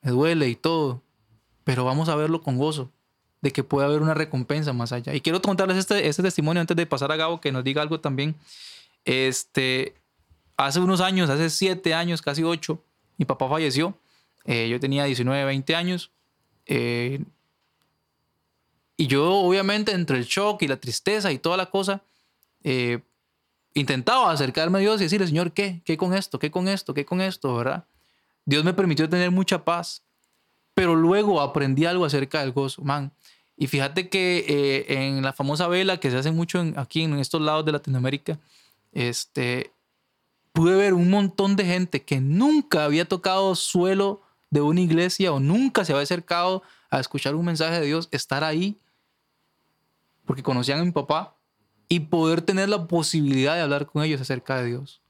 me 0.03 0.11
duele 0.11 0.49
y 0.49 0.57
todo, 0.57 1.03
pero 1.65 1.85
vamos 1.85 2.09
a 2.09 2.17
verlo 2.17 2.43
con 2.43 2.59
gozo 2.59 2.91
de 3.43 3.53
que 3.53 3.65
puede 3.65 3.87
haber 3.87 4.01
una 4.01 4.15
recompensa 4.15 4.73
más 4.73 4.93
allá. 4.93 5.15
Y 5.15 5.21
quiero 5.21 5.43
contarles 5.43 5.77
este, 5.77 6.09
este 6.09 6.23
testimonio 6.23 6.61
antes 6.61 6.77
de 6.77 6.87
pasar 6.87 7.11
a 7.13 7.17
Gabo, 7.17 7.41
que 7.41 7.53
nos 7.53 7.65
diga 7.65 7.83
algo 7.83 8.01
también. 8.01 8.37
Este, 9.05 9.95
hace 10.57 10.79
unos 10.79 11.01
años, 11.01 11.29
hace 11.29 11.51
siete 11.51 11.93
años, 11.93 12.23
casi 12.23 12.45
ocho, 12.45 12.83
mi 13.19 13.25
papá 13.25 13.49
falleció. 13.49 13.99
Eh, 14.45 14.69
yo 14.69 14.79
tenía 14.81 15.05
19, 15.05 15.45
20 15.45 15.75
años. 15.75 16.11
Eh, 16.75 17.23
y 18.97 19.07
yo, 19.07 19.31
obviamente, 19.31 19.93
entre 19.93 20.17
el 20.17 20.25
shock 20.25 20.63
y 20.63 20.69
la 20.69 20.79
tristeza 20.79 21.31
y 21.31 21.39
toda 21.39 21.59
la 21.59 21.67
cosa, 21.67 22.03
eh, 22.65 23.01
intentaba 23.75 24.33
acercarme 24.33 24.79
a 24.79 24.81
Dios 24.81 24.99
y 24.99 25.05
decirle, 25.05 25.27
Señor, 25.27 25.53
¿qué? 25.53 25.83
¿Qué 25.85 25.99
con 25.99 26.15
esto? 26.15 26.39
¿Qué 26.39 26.51
con 26.51 26.69
esto? 26.69 26.95
¿Qué 26.95 27.05
con 27.05 27.21
esto? 27.21 27.55
¿Verdad? 27.55 27.85
Dios 28.47 28.65
me 28.65 28.73
permitió 28.73 29.07
tener 29.07 29.31
mucha 29.31 29.63
paz. 29.63 30.03
Pero 30.73 30.95
luego 30.95 31.43
aprendí 31.43 31.85
algo 31.85 32.07
acerca 32.07 32.41
del 32.41 32.53
gozo, 32.53 32.81
man. 32.81 33.13
Y 33.55 33.67
fíjate 33.67 34.09
que 34.09 34.47
eh, 34.49 35.07
en 35.07 35.23
la 35.23 35.35
famosa 35.35 35.69
vela 35.69 36.01
que 36.01 36.11
se 36.11 36.17
hace 36.17 36.33
mucho 36.33 36.65
aquí 36.77 37.03
en 37.03 37.19
estos 37.19 37.43
lados 37.43 37.67
de 37.67 37.73
Latinoamérica, 37.73 38.39
este, 38.93 39.73
pude 40.55 40.75
ver 40.75 40.95
un 40.95 41.11
montón 41.11 41.55
de 41.55 41.67
gente 41.67 42.03
que 42.03 42.19
nunca 42.23 42.87
había 42.87 43.07
tocado 43.07 43.55
suelo 43.57 44.23
de 44.53 44.61
una 44.61 44.83
iglesia 44.83 45.33
o 45.33 45.41
nunca 45.41 45.83
se 45.83 45.93
había 45.93 46.03
acercado 46.03 46.63
a 46.91 47.01
escuchar 47.01 47.35
un 47.35 47.47
mensaje 47.47 47.81
de 47.81 47.87
Dios, 47.87 48.09
estar 48.13 48.45
ahí 48.45 48.79
porque 50.27 50.43
conocían 50.43 50.81
a 50.81 50.85
mi 50.85 50.91
papá 50.91 51.35
y 51.89 52.01
poder 52.01 52.43
tener 52.43 52.69
la 52.69 52.87
posibilidad 52.87 53.55
de 53.55 53.63
hablar 53.63 53.87
con 53.87 54.03
ellos 54.05 54.21
acerca 54.21 54.59
de 54.59 54.67
Dios. 54.67 55.01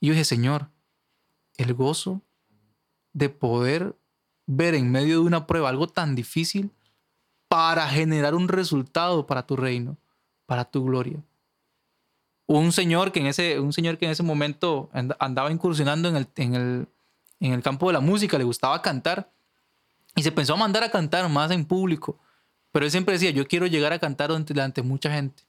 Y 0.00 0.08
yo 0.08 0.12
dije, 0.12 0.26
Señor, 0.26 0.68
el 1.56 1.72
gozo 1.72 2.20
de 3.14 3.30
poder 3.30 3.96
ver 4.46 4.74
en 4.74 4.90
medio 4.90 5.20
de 5.20 5.26
una 5.26 5.46
prueba 5.46 5.70
algo 5.70 5.86
tan 5.86 6.14
difícil 6.14 6.70
para 7.48 7.88
generar 7.88 8.34
un 8.34 8.48
resultado 8.48 9.26
para 9.26 9.46
tu 9.46 9.56
reino, 9.56 9.96
para 10.44 10.66
tu 10.66 10.84
gloria. 10.84 11.24
Un 12.46 12.72
señor 12.72 13.12
que 13.12 13.20
en 13.20 13.26
ese, 13.26 13.60
un 13.60 13.72
señor 13.72 13.96
que 13.96 14.04
en 14.04 14.10
ese 14.10 14.22
momento 14.22 14.90
andaba 14.92 15.50
incursionando 15.50 16.10
en 16.10 16.16
el, 16.16 16.28
en, 16.36 16.54
el, 16.54 16.88
en 17.40 17.52
el 17.52 17.62
campo 17.62 17.88
de 17.88 17.94
la 17.94 18.00
música, 18.00 18.38
le 18.38 18.44
gustaba 18.44 18.80
cantar 18.82 19.30
y 20.14 20.22
se 20.22 20.30
pensó 20.30 20.54
a 20.54 20.56
mandar 20.56 20.84
a 20.84 20.90
cantar 20.90 21.28
más 21.28 21.50
en 21.50 21.64
público. 21.64 22.18
Pero 22.72 22.84
él 22.84 22.90
siempre 22.90 23.14
decía, 23.14 23.30
yo 23.30 23.46
quiero 23.48 23.66
llegar 23.66 23.92
a 23.92 23.98
cantar 23.98 24.30
delante 24.44 24.82
de 24.82 24.88
mucha 24.88 25.10
gente. 25.10 25.42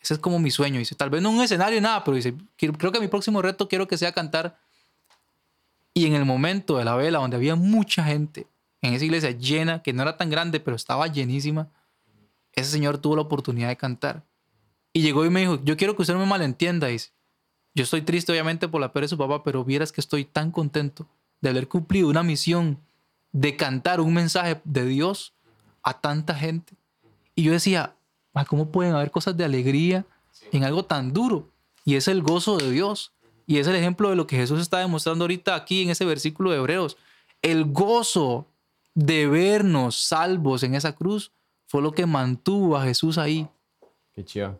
Ese 0.00 0.14
es 0.14 0.20
como 0.20 0.38
mi 0.38 0.50
sueño. 0.50 0.78
Dice, 0.78 0.94
tal 0.94 1.10
vez 1.10 1.22
no 1.22 1.30
un 1.30 1.40
escenario, 1.40 1.80
nada, 1.80 2.04
pero 2.04 2.16
dice, 2.16 2.34
creo 2.56 2.92
que 2.92 3.00
mi 3.00 3.08
próximo 3.08 3.40
reto 3.40 3.68
quiero 3.68 3.88
que 3.88 3.96
sea 3.96 4.12
cantar 4.12 4.58
y 5.96 6.04
en 6.04 6.14
el 6.14 6.26
momento 6.26 6.76
de 6.76 6.84
la 6.84 6.94
vela, 6.94 7.20
donde 7.20 7.38
había 7.38 7.56
mucha 7.56 8.04
gente, 8.04 8.46
en 8.82 8.92
esa 8.92 9.06
iglesia 9.06 9.30
llena, 9.30 9.82
que 9.82 9.94
no 9.94 10.02
era 10.02 10.18
tan 10.18 10.28
grande, 10.28 10.60
pero 10.60 10.76
estaba 10.76 11.06
llenísima, 11.06 11.70
ese 12.52 12.70
señor 12.70 12.98
tuvo 12.98 13.16
la 13.16 13.22
oportunidad 13.22 13.68
de 13.68 13.78
cantar. 13.78 14.22
Y 14.92 15.00
llegó 15.00 15.24
y 15.24 15.30
me 15.30 15.40
dijo, 15.40 15.58
yo 15.64 15.74
quiero 15.78 15.96
que 15.96 16.02
usted 16.02 16.12
no 16.12 16.20
me 16.20 16.26
malentienda, 16.26 16.88
dice. 16.88 17.12
Yo 17.76 17.82
estoy 17.82 18.00
triste 18.00 18.32
obviamente 18.32 18.68
por 18.68 18.80
la 18.80 18.90
pérdida 18.90 19.04
de 19.04 19.10
su 19.10 19.18
papá, 19.18 19.44
pero 19.44 19.62
vieras 19.62 19.92
que 19.92 20.00
estoy 20.00 20.24
tan 20.24 20.50
contento 20.50 21.06
de 21.42 21.50
haber 21.50 21.68
cumplido 21.68 22.08
una 22.08 22.22
misión 22.22 22.78
de 23.32 23.54
cantar 23.54 24.00
un 24.00 24.14
mensaje 24.14 24.62
de 24.64 24.86
Dios 24.86 25.34
a 25.82 26.00
tanta 26.00 26.34
gente. 26.34 26.72
Y 27.34 27.42
yo 27.42 27.52
decía, 27.52 27.94
¿cómo 28.48 28.72
pueden 28.72 28.94
haber 28.94 29.10
cosas 29.10 29.36
de 29.36 29.44
alegría 29.44 30.06
en 30.52 30.64
algo 30.64 30.86
tan 30.86 31.12
duro? 31.12 31.50
Y 31.84 31.96
es 31.96 32.08
el 32.08 32.22
gozo 32.22 32.56
de 32.56 32.70
Dios. 32.70 33.12
Y 33.46 33.58
es 33.58 33.66
el 33.66 33.76
ejemplo 33.76 34.08
de 34.08 34.16
lo 34.16 34.26
que 34.26 34.36
Jesús 34.36 34.62
está 34.62 34.78
demostrando 34.78 35.24
ahorita 35.24 35.54
aquí 35.54 35.82
en 35.82 35.90
ese 35.90 36.06
versículo 36.06 36.52
de 36.52 36.56
Hebreos. 36.56 36.96
El 37.42 37.66
gozo 37.66 38.46
de 38.94 39.26
vernos 39.26 39.96
salvos 39.96 40.62
en 40.62 40.74
esa 40.74 40.94
cruz 40.94 41.30
fue 41.66 41.82
lo 41.82 41.92
que 41.92 42.06
mantuvo 42.06 42.74
a 42.74 42.84
Jesús 42.84 43.18
ahí. 43.18 43.46
Qué 44.14 44.24
chido. 44.24 44.58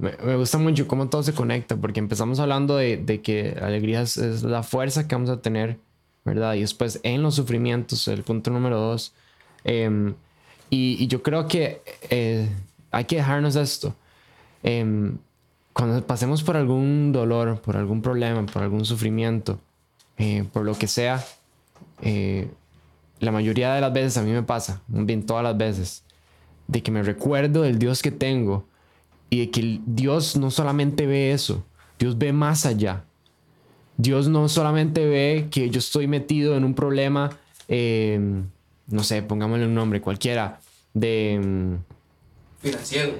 Me, 0.00 0.36
gusta 0.36 0.58
mucho 0.58 0.88
cómo 0.88 1.08
todo 1.08 1.22
se 1.22 1.34
conecta, 1.34 1.76
porque 1.76 2.00
empezamos 2.00 2.40
hablando 2.40 2.76
de, 2.76 2.96
de 2.96 3.20
que 3.20 3.56
alegría 3.60 4.00
es, 4.00 4.42
la 4.42 4.62
fuerza 4.62 5.06
que 5.06 5.14
vamos 5.14 5.30
a 5.30 5.42
tener, 5.42 5.78
¿verdad? 6.24 6.54
Y 6.54 6.60
después 6.60 7.00
en 7.02 7.22
los 7.22 7.34
sufrimientos, 7.34 8.08
el 8.08 8.22
punto 8.22 8.50
número 8.50 8.80
dos. 8.80 9.12
Em, 9.64 10.14
y, 10.70 11.06
yo 11.06 11.22
creo 11.22 11.46
que 11.46 11.82
eh, 12.08 12.48
hay 12.90 13.04
que 13.04 13.16
dejarnos 13.16 13.56
esto. 13.56 13.94
Em, 14.62 15.18
cuando 15.72 16.06
pasemos 16.06 16.42
por 16.42 16.56
algún 16.56 17.12
dolor, 17.12 17.60
por 17.60 17.76
algún 17.76 18.00
problema, 18.02 18.44
por 18.46 18.62
algún 18.62 18.84
sufrimiento, 18.84 19.60
eh, 20.18 20.44
por 20.52 20.64
lo 20.64 20.76
que 20.78 20.86
sea, 20.86 21.24
eh, 22.02 22.48
la 23.18 23.32
mayoría 23.32 23.74
de 23.74 23.80
las 23.82 23.92
veces 23.92 24.16
a 24.16 24.22
mí 24.22 24.32
me 24.32 24.42
pasa, 24.42 24.82
bien 24.88 25.26
todas 25.26 25.44
las 25.44 25.56
veces, 25.56 26.04
de 26.68 26.82
que 26.82 26.90
me 26.90 27.02
recuerdo 27.02 27.62
del 27.62 27.78
Dios 27.78 28.02
que 28.02 28.10
tengo 28.10 28.64
y 29.30 29.38
de 29.38 29.50
que 29.50 29.80
Dios 29.86 30.36
no 30.36 30.50
solamente 30.50 31.06
ve 31.06 31.32
eso, 31.32 31.64
Dios 31.98 32.18
ve 32.18 32.32
más 32.32 32.66
allá. 32.66 33.04
Dios 33.96 34.28
no 34.28 34.48
solamente 34.48 35.06
ve 35.06 35.48
que 35.50 35.70
yo 35.70 35.78
estoy 35.78 36.08
metido 36.08 36.56
en 36.56 36.64
un 36.64 36.74
problema, 36.74 37.30
em, 37.68 38.44
no 38.88 39.04
sé, 39.04 39.22
pongámosle 39.22 39.66
un 39.66 39.74
nombre 39.74 40.00
cualquiera, 40.00 40.60
de... 40.92 41.34
Em, 41.34 41.78
Financiero. 42.60 43.12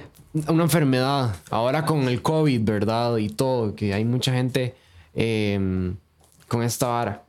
Una 0.47 0.63
enfermedad. 0.63 1.35
Ahora 1.49 1.85
con 1.85 2.07
el 2.07 2.21
COVID, 2.21 2.61
¿verdad? 2.63 3.17
Y 3.17 3.29
todo, 3.29 3.75
que 3.75 3.93
hay 3.93 4.05
mucha 4.05 4.33
gente 4.33 4.75
em, 5.13 5.95
con 6.47 6.63
esta 6.63 6.87
vara. 6.87 7.23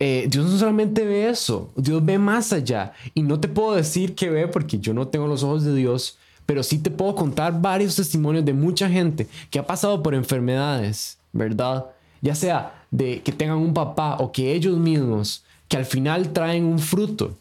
Eh, 0.00 0.28
Dios 0.30 0.46
no 0.46 0.56
solamente 0.56 1.04
ve 1.04 1.28
eso, 1.28 1.72
Dios 1.74 2.04
ve 2.04 2.18
más 2.18 2.52
allá. 2.52 2.92
Y 3.14 3.22
no 3.22 3.40
te 3.40 3.48
puedo 3.48 3.74
decir 3.74 4.14
que 4.14 4.30
ve 4.30 4.46
porque 4.46 4.78
yo 4.78 4.94
no 4.94 5.08
tengo 5.08 5.26
los 5.26 5.42
ojos 5.42 5.64
de 5.64 5.74
Dios, 5.74 6.18
pero 6.48 6.62
sí 6.62 6.78
te 6.78 6.90
puedo 6.90 7.14
contar 7.14 7.60
varios 7.60 7.94
testimonios 7.94 8.42
de 8.42 8.54
mucha 8.54 8.88
gente 8.88 9.26
que 9.50 9.58
ha 9.58 9.66
pasado 9.66 10.02
por 10.02 10.14
enfermedades, 10.14 11.18
¿verdad? 11.30 11.84
Ya 12.22 12.34
sea 12.34 12.86
de 12.90 13.20
que 13.20 13.32
tengan 13.32 13.58
un 13.58 13.74
papá 13.74 14.16
o 14.18 14.32
que 14.32 14.54
ellos 14.54 14.78
mismos, 14.78 15.44
que 15.68 15.76
al 15.76 15.84
final 15.84 16.32
traen 16.32 16.64
un 16.64 16.78
fruto, 16.78 17.36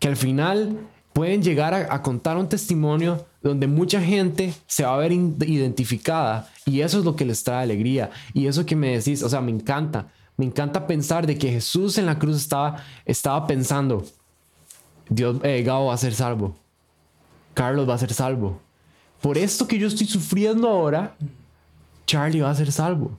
que 0.00 0.08
al 0.08 0.16
final 0.16 0.76
pueden 1.12 1.40
llegar 1.40 1.72
a, 1.72 2.02
contar 2.02 2.36
un 2.36 2.48
testimonio 2.48 3.24
donde 3.44 3.68
mucha 3.68 4.02
gente 4.02 4.52
se 4.66 4.82
va 4.82 4.94
a 4.94 4.98
ver 4.98 5.12
identificada 5.12 6.50
y 6.64 6.80
eso 6.80 6.98
es 6.98 7.04
lo 7.04 7.14
que 7.14 7.26
les 7.26 7.44
trae 7.44 7.62
alegría. 7.62 8.10
Y 8.34 8.48
eso 8.48 8.66
que 8.66 8.74
me 8.74 8.98
decís, 8.98 9.22
o 9.22 9.28
sea, 9.28 9.40
me 9.40 9.52
encanta, 9.52 10.08
me 10.36 10.46
encanta 10.46 10.88
pensar 10.88 11.28
de 11.28 11.38
que 11.38 11.52
Jesús 11.52 11.96
en 11.96 12.06
la 12.06 12.18
cruz 12.18 12.38
estaba, 13.04 13.46
pensando, 13.46 14.04
Dios, 15.08 15.36
eh, 15.44 15.62
Gabo 15.62 15.86
va 15.86 15.94
a 15.94 15.96
ser 15.96 16.12
salvo. 16.12 16.56
Carlos 17.56 17.88
va 17.88 17.94
a 17.94 17.98
ser 17.98 18.12
salvo. 18.12 18.60
Por 19.22 19.38
esto 19.38 19.66
que 19.66 19.78
yo 19.78 19.88
estoy 19.88 20.06
sufriendo 20.06 20.68
ahora, 20.68 21.16
Charlie 22.06 22.42
va 22.42 22.50
a 22.50 22.54
ser 22.54 22.70
salvo. 22.70 23.16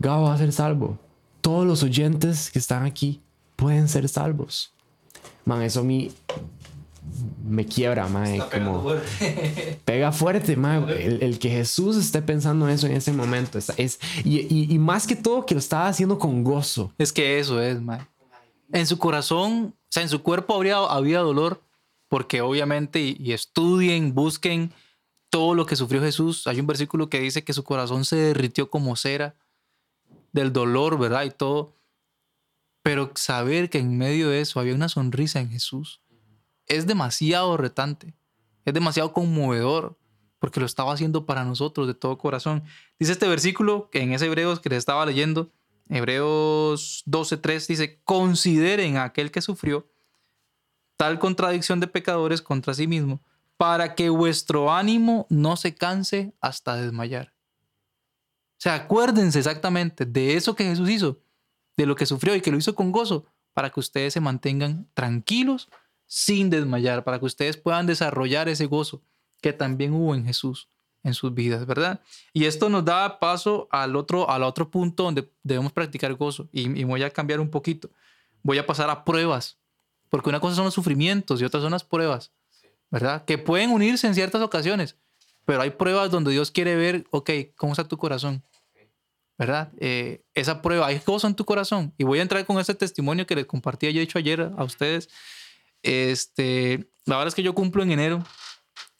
Gabo 0.00 0.24
va 0.24 0.34
a 0.34 0.38
ser 0.38 0.52
salvo. 0.52 0.98
Todos 1.40 1.64
los 1.64 1.84
oyentes 1.84 2.50
que 2.50 2.58
están 2.58 2.84
aquí 2.84 3.22
pueden 3.54 3.86
ser 3.86 4.08
salvos. 4.08 4.72
Man, 5.44 5.62
eso 5.62 5.80
a 5.80 5.84
mí 5.84 6.10
me 7.46 7.64
quiebra, 7.64 8.08
man. 8.08 8.40
como 8.52 8.82
fuerte. 8.82 9.80
pega 9.84 10.10
fuerte, 10.10 10.56
man. 10.56 10.86
El, 10.88 11.38
que 11.38 11.50
Jesús 11.50 11.96
esté 11.96 12.20
pensando 12.20 12.68
eso 12.68 12.88
en 12.88 12.94
ese 12.96 13.12
momento. 13.12 13.60
Es, 13.76 14.00
y, 14.24 14.76
más 14.80 15.06
que 15.06 15.14
todo 15.14 15.46
que 15.46 15.54
lo 15.54 15.60
estaba 15.60 15.86
haciendo 15.86 16.18
con 16.18 16.42
gozo. 16.42 16.92
Es 16.98 17.12
que 17.12 17.38
eso 17.38 17.62
es, 17.62 17.80
man. 17.80 18.08
En 18.72 18.88
su 18.88 18.98
corazón, 18.98 19.72
o 19.76 19.86
sea, 19.88 20.02
en 20.02 20.08
su 20.08 20.20
cuerpo 20.20 20.56
habría, 20.56 20.78
había 20.78 21.20
dolor, 21.20 21.62
porque 22.08 22.40
obviamente, 22.40 23.00
y, 23.00 23.32
estudien, 23.32 24.14
busquen 24.14 24.72
todo 25.30 25.54
lo 25.54 25.66
que 25.66 25.76
sufrió 25.76 26.00
Jesús. 26.00 26.46
Hay 26.46 26.60
un 26.60 26.66
versículo 26.66 27.10
que 27.10 27.20
dice 27.20 27.44
que 27.44 27.52
su 27.52 27.64
corazón 27.64 28.04
se 28.04 28.16
derritió 28.16 28.70
como 28.70 28.96
cera 28.96 29.36
del 30.32 30.52
dolor, 30.52 30.98
¿verdad? 30.98 31.24
Y 31.24 31.30
todo. 31.30 31.74
Pero 32.82 33.12
saber 33.14 33.68
que 33.70 33.78
en 33.78 33.98
medio 33.98 34.30
de 34.30 34.40
eso 34.40 34.60
había 34.60 34.74
una 34.74 34.88
sonrisa 34.88 35.40
en 35.40 35.50
Jesús 35.50 36.00
es 36.68 36.86
demasiado 36.86 37.56
retante, 37.56 38.14
es 38.64 38.74
demasiado 38.74 39.12
conmovedor, 39.12 39.98
porque 40.38 40.60
lo 40.60 40.66
estaba 40.66 40.92
haciendo 40.92 41.26
para 41.26 41.44
nosotros 41.44 41.86
de 41.86 41.94
todo 41.94 42.18
corazón. 42.18 42.62
Dice 42.98 43.12
este 43.12 43.26
versículo 43.26 43.88
que 43.90 44.02
en 44.02 44.12
ese 44.12 44.26
Hebreos 44.26 44.60
que 44.60 44.68
les 44.68 44.78
estaba 44.78 45.04
leyendo, 45.04 45.50
Hebreos 45.88 47.02
12:3 47.06 47.66
dice, 47.66 48.00
consideren 48.04 48.98
a 48.98 49.04
aquel 49.04 49.30
que 49.30 49.40
sufrió 49.40 49.90
tal 50.98 51.18
contradicción 51.18 51.80
de 51.80 51.86
pecadores 51.86 52.42
contra 52.42 52.74
sí 52.74 52.86
mismo, 52.86 53.22
para 53.56 53.94
que 53.94 54.10
vuestro 54.10 54.70
ánimo 54.70 55.26
no 55.30 55.56
se 55.56 55.74
canse 55.74 56.34
hasta 56.40 56.76
desmayar. 56.76 57.32
O 58.58 58.60
sea, 58.60 58.74
acuérdense 58.74 59.38
exactamente 59.38 60.04
de 60.04 60.34
eso 60.34 60.54
que 60.54 60.64
Jesús 60.64 60.90
hizo, 60.90 61.20
de 61.76 61.86
lo 61.86 61.94
que 61.94 62.04
sufrió 62.04 62.34
y 62.34 62.40
que 62.40 62.50
lo 62.50 62.58
hizo 62.58 62.74
con 62.74 62.92
gozo, 62.92 63.24
para 63.54 63.70
que 63.70 63.78
ustedes 63.78 64.12
se 64.12 64.20
mantengan 64.20 64.88
tranquilos 64.92 65.68
sin 66.06 66.50
desmayar, 66.50 67.04
para 67.04 67.20
que 67.20 67.26
ustedes 67.26 67.56
puedan 67.56 67.86
desarrollar 67.86 68.48
ese 68.48 68.66
gozo 68.66 69.00
que 69.40 69.52
también 69.52 69.94
hubo 69.94 70.16
en 70.16 70.26
Jesús 70.26 70.68
en 71.04 71.14
sus 71.14 71.32
vidas, 71.32 71.64
¿verdad? 71.64 72.00
Y 72.32 72.46
esto 72.46 72.68
nos 72.68 72.84
da 72.84 73.20
paso 73.20 73.68
al 73.70 73.94
otro, 73.94 74.28
al 74.28 74.42
otro 74.42 74.68
punto 74.68 75.04
donde 75.04 75.30
debemos 75.44 75.72
practicar 75.72 76.12
gozo. 76.14 76.48
Y, 76.50 76.80
y 76.80 76.82
voy 76.82 77.04
a 77.04 77.10
cambiar 77.10 77.38
un 77.38 77.50
poquito. 77.50 77.88
Voy 78.42 78.58
a 78.58 78.66
pasar 78.66 78.90
a 78.90 79.04
pruebas. 79.04 79.58
Porque 80.10 80.28
una 80.28 80.40
cosa 80.40 80.56
son 80.56 80.66
los 80.66 80.74
sufrimientos 80.74 81.40
y 81.40 81.44
otra 81.44 81.60
son 81.60 81.72
las 81.72 81.84
pruebas, 81.84 82.32
¿verdad? 82.90 83.24
Que 83.24 83.38
pueden 83.38 83.70
unirse 83.70 84.06
en 84.06 84.14
ciertas 84.14 84.42
ocasiones, 84.42 84.96
pero 85.44 85.62
hay 85.62 85.70
pruebas 85.70 86.10
donde 86.10 86.30
Dios 86.30 86.50
quiere 86.50 86.76
ver, 86.76 87.06
ok, 87.10 87.30
¿cómo 87.56 87.72
está 87.72 87.84
tu 87.84 87.96
corazón? 87.96 88.42
¿Verdad? 89.38 89.72
Eh, 89.78 90.24
esa 90.34 90.60
prueba, 90.62 90.86
hay 90.86 90.98
cosas 90.98 91.30
en 91.30 91.36
tu 91.36 91.44
corazón. 91.44 91.94
Y 91.96 92.04
voy 92.04 92.18
a 92.18 92.22
entrar 92.22 92.44
con 92.44 92.58
ese 92.58 92.74
testimonio 92.74 93.26
que 93.26 93.36
les 93.36 93.46
compartí, 93.46 93.90
yo 93.92 93.98
he 93.98 94.00
dicho 94.00 94.18
ayer 94.18 94.50
a 94.56 94.64
ustedes. 94.64 95.08
Este, 95.82 96.90
la 97.06 97.16
verdad 97.16 97.28
es 97.28 97.34
que 97.34 97.42
yo 97.42 97.54
cumplo 97.54 97.82
en 97.82 97.92
enero, 97.92 98.24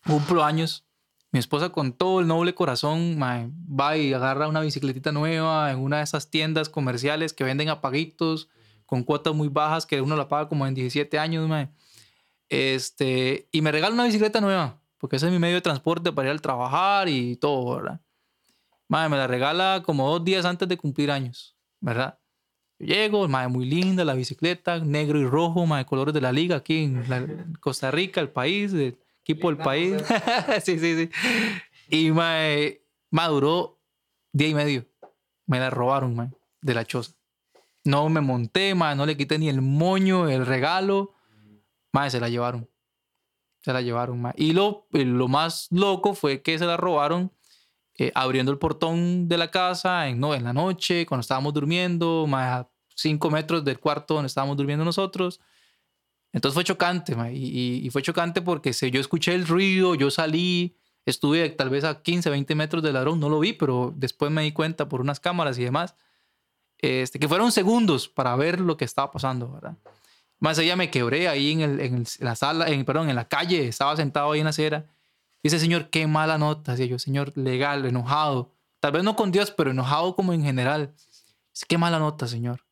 cumplo 0.07 0.45
años. 0.45 0.85
Mi 1.33 1.39
esposa 1.39 1.69
con 1.69 1.93
todo 1.93 2.21
el 2.21 2.27
noble 2.27 2.55
corazón 2.55 3.19
va 3.21 3.97
y 3.99 4.15
agarra 4.15 4.49
una 4.49 4.61
bicicletita 4.61 5.13
nueva 5.13 5.71
en 5.71 5.79
una 5.79 5.99
de 5.99 6.05
esas 6.05 6.31
tiendas 6.31 6.71
comerciales 6.71 7.35
que 7.35 7.45
venden 7.45 7.69
apaguitos 7.69 8.49
con 8.89 9.05
cuotas 9.05 9.35
muy 9.35 9.49
bajas 9.49 9.85
que 9.85 10.01
uno 10.01 10.17
la 10.17 10.29
paga 10.29 10.49
como 10.49 10.67
en 10.67 10.73
17 10.73 11.19
años, 11.19 11.47
Este, 12.49 13.47
y 13.53 13.61
me 13.61 13.71
regala 13.71 13.93
una 13.93 14.05
bicicleta 14.05 14.41
nueva, 14.41 14.81
porque 14.97 15.17
ese 15.17 15.27
es 15.27 15.33
mi 15.33 15.39
medio 15.39 15.57
de 15.57 15.61
transporte 15.61 16.11
para 16.11 16.29
ir 16.29 16.33
al 16.33 16.41
trabajar 16.41 17.07
y 17.07 17.37
todo, 17.37 17.77
¿verdad? 17.77 18.01
me 18.89 19.17
la 19.19 19.27
regala 19.27 19.83
como 19.85 20.09
dos 20.11 20.25
días 20.25 20.47
antes 20.47 20.67
de 20.67 20.79
cumplir 20.79 21.11
años, 21.11 21.55
¿verdad? 21.81 22.19
llego, 22.79 23.29
madre, 23.29 23.49
muy 23.49 23.67
linda 23.67 24.07
la 24.07 24.15
bicicleta, 24.15 24.79
negro 24.79 25.19
y 25.19 25.27
rojo, 25.27 25.67
madre, 25.67 25.85
colores 25.85 26.15
de 26.15 26.23
la 26.23 26.33
liga 26.33 26.57
aquí 26.57 26.85
en 26.85 27.57
Costa 27.61 27.91
Rica, 27.91 28.23
el 28.23 28.31
país, 28.31 28.73
el 28.73 28.99
equipo 29.21 29.49
del 29.49 29.59
país. 29.59 30.03
sí, 30.65 30.79
sí, 30.79 30.97
sí. 30.97 31.11
Y 31.91 32.11
madre, 32.11 32.87
duró 33.11 33.79
día 34.33 34.49
y 34.49 34.55
medio. 34.55 34.87
Me 35.45 35.59
la 35.59 35.69
robaron, 35.69 36.17
madre, 36.17 36.33
de 36.63 36.73
la 36.75 36.87
choza. 36.87 37.18
No 37.89 38.11
me 38.11 38.21
monté, 38.21 38.75
madre, 38.75 38.97
no 38.97 39.07
le 39.07 39.17
quité 39.17 39.39
ni 39.39 39.49
el 39.49 39.63
moño, 39.63 40.29
el 40.29 40.45
regalo. 40.45 41.15
Madre, 41.91 42.11
se 42.11 42.21
la 42.21 42.29
llevaron. 42.29 42.69
Se 43.63 43.73
la 43.73 43.81
llevaron, 43.81 44.21
madre. 44.21 44.37
Y 44.37 44.53
lo, 44.53 44.87
lo 44.91 45.27
más 45.27 45.69
loco 45.71 46.13
fue 46.13 46.43
que 46.43 46.59
se 46.59 46.67
la 46.67 46.77
robaron 46.77 47.33
eh, 47.97 48.13
abriendo 48.15 48.53
el 48.53 48.59
portón 48.59 49.27
de 49.27 49.39
la 49.39 49.51
casa 49.51 50.07
en, 50.07 50.21
no, 50.21 50.35
en 50.35 50.45
la 50.45 50.53
noche, 50.53 51.07
cuando 51.07 51.23
estábamos 51.23 51.55
durmiendo, 51.55 52.27
más 52.29 52.61
a 52.61 52.71
cinco 52.95 53.31
metros 53.31 53.65
del 53.65 53.81
cuarto 53.81 54.13
donde 54.13 54.27
estábamos 54.27 54.59
durmiendo 54.59 54.85
nosotros. 54.85 55.41
Entonces 56.35 56.53
fue 56.53 56.65
chocante, 56.65 57.17
y, 57.33 57.87
y, 57.87 57.89
fue 57.89 58.03
chocante 58.03 58.43
porque 58.43 58.75
se, 58.75 58.91
yo 58.91 59.01
escuché 59.01 59.35
el 59.35 59.47
ruido, 59.47 59.95
yo 59.95 60.11
salí, 60.11 60.77
estuve 61.07 61.49
tal 61.49 61.71
vez 61.71 61.85
a 61.85 62.03
15, 62.03 62.29
20 62.29 62.55
metros 62.55 62.83
del 62.83 62.93
ladrón, 62.93 63.19
no 63.19 63.31
lo 63.31 63.41
vi, 63.41 63.55
pero 63.55 63.95
después 63.97 64.31
me 64.31 64.43
di 64.43 64.53
cuenta 64.53 64.91
por 64.91 65.01
unas 65.01 65.21
cámaras 65.21 65.59
y 65.59 65.65
demás, 65.65 65.95
este, 66.79 67.19
que 67.19 67.29
fueron 67.29 67.53
segundos 67.53 68.09
para 68.09 68.35
ver 68.37 68.61
lo 68.61 68.77
que 68.77 68.85
estaba 68.85 69.11
pasando, 69.11 69.51
¿verdad? 69.53 69.77
Más 70.41 70.59
allá 70.59 70.77
me 70.77 70.91
quebré 70.91 71.29
ahí 71.29 71.53
en, 71.53 71.61
el, 71.61 71.81
en 71.81 72.05
la 72.21 72.37
sala, 72.37 72.69
en, 72.69 72.85
perdón, 72.85 73.11
en 73.11 73.17
la 73.17 73.27
calle, 73.27 73.67
estaba 73.67 73.97
sentado 73.97 74.33
ahí 74.33 74.41
en 74.41 74.45
la 74.45 74.51
acera 74.51 74.87
Dice, 75.43 75.59
Señor, 75.59 75.91
qué 75.91 76.07
mala 76.07 76.39
nota. 76.39 76.73
Decía 76.73 76.87
yo, 76.87 76.99
Señor, 76.99 77.33
legal, 77.37 77.85
enojado. 77.87 78.53
Tal 78.81 78.93
vez 78.93 79.05
no 79.05 79.17
con 79.17 79.31
Dios, 79.31 79.51
pero 79.51 79.71
enojado 79.71 80.17
como 80.17 80.33
en 80.33 80.43
general. 80.43 80.95
Dice, 81.53 81.67
qué 81.69 81.79
mala 81.79 81.99
nota, 81.99 82.27
Señor. 82.27 82.65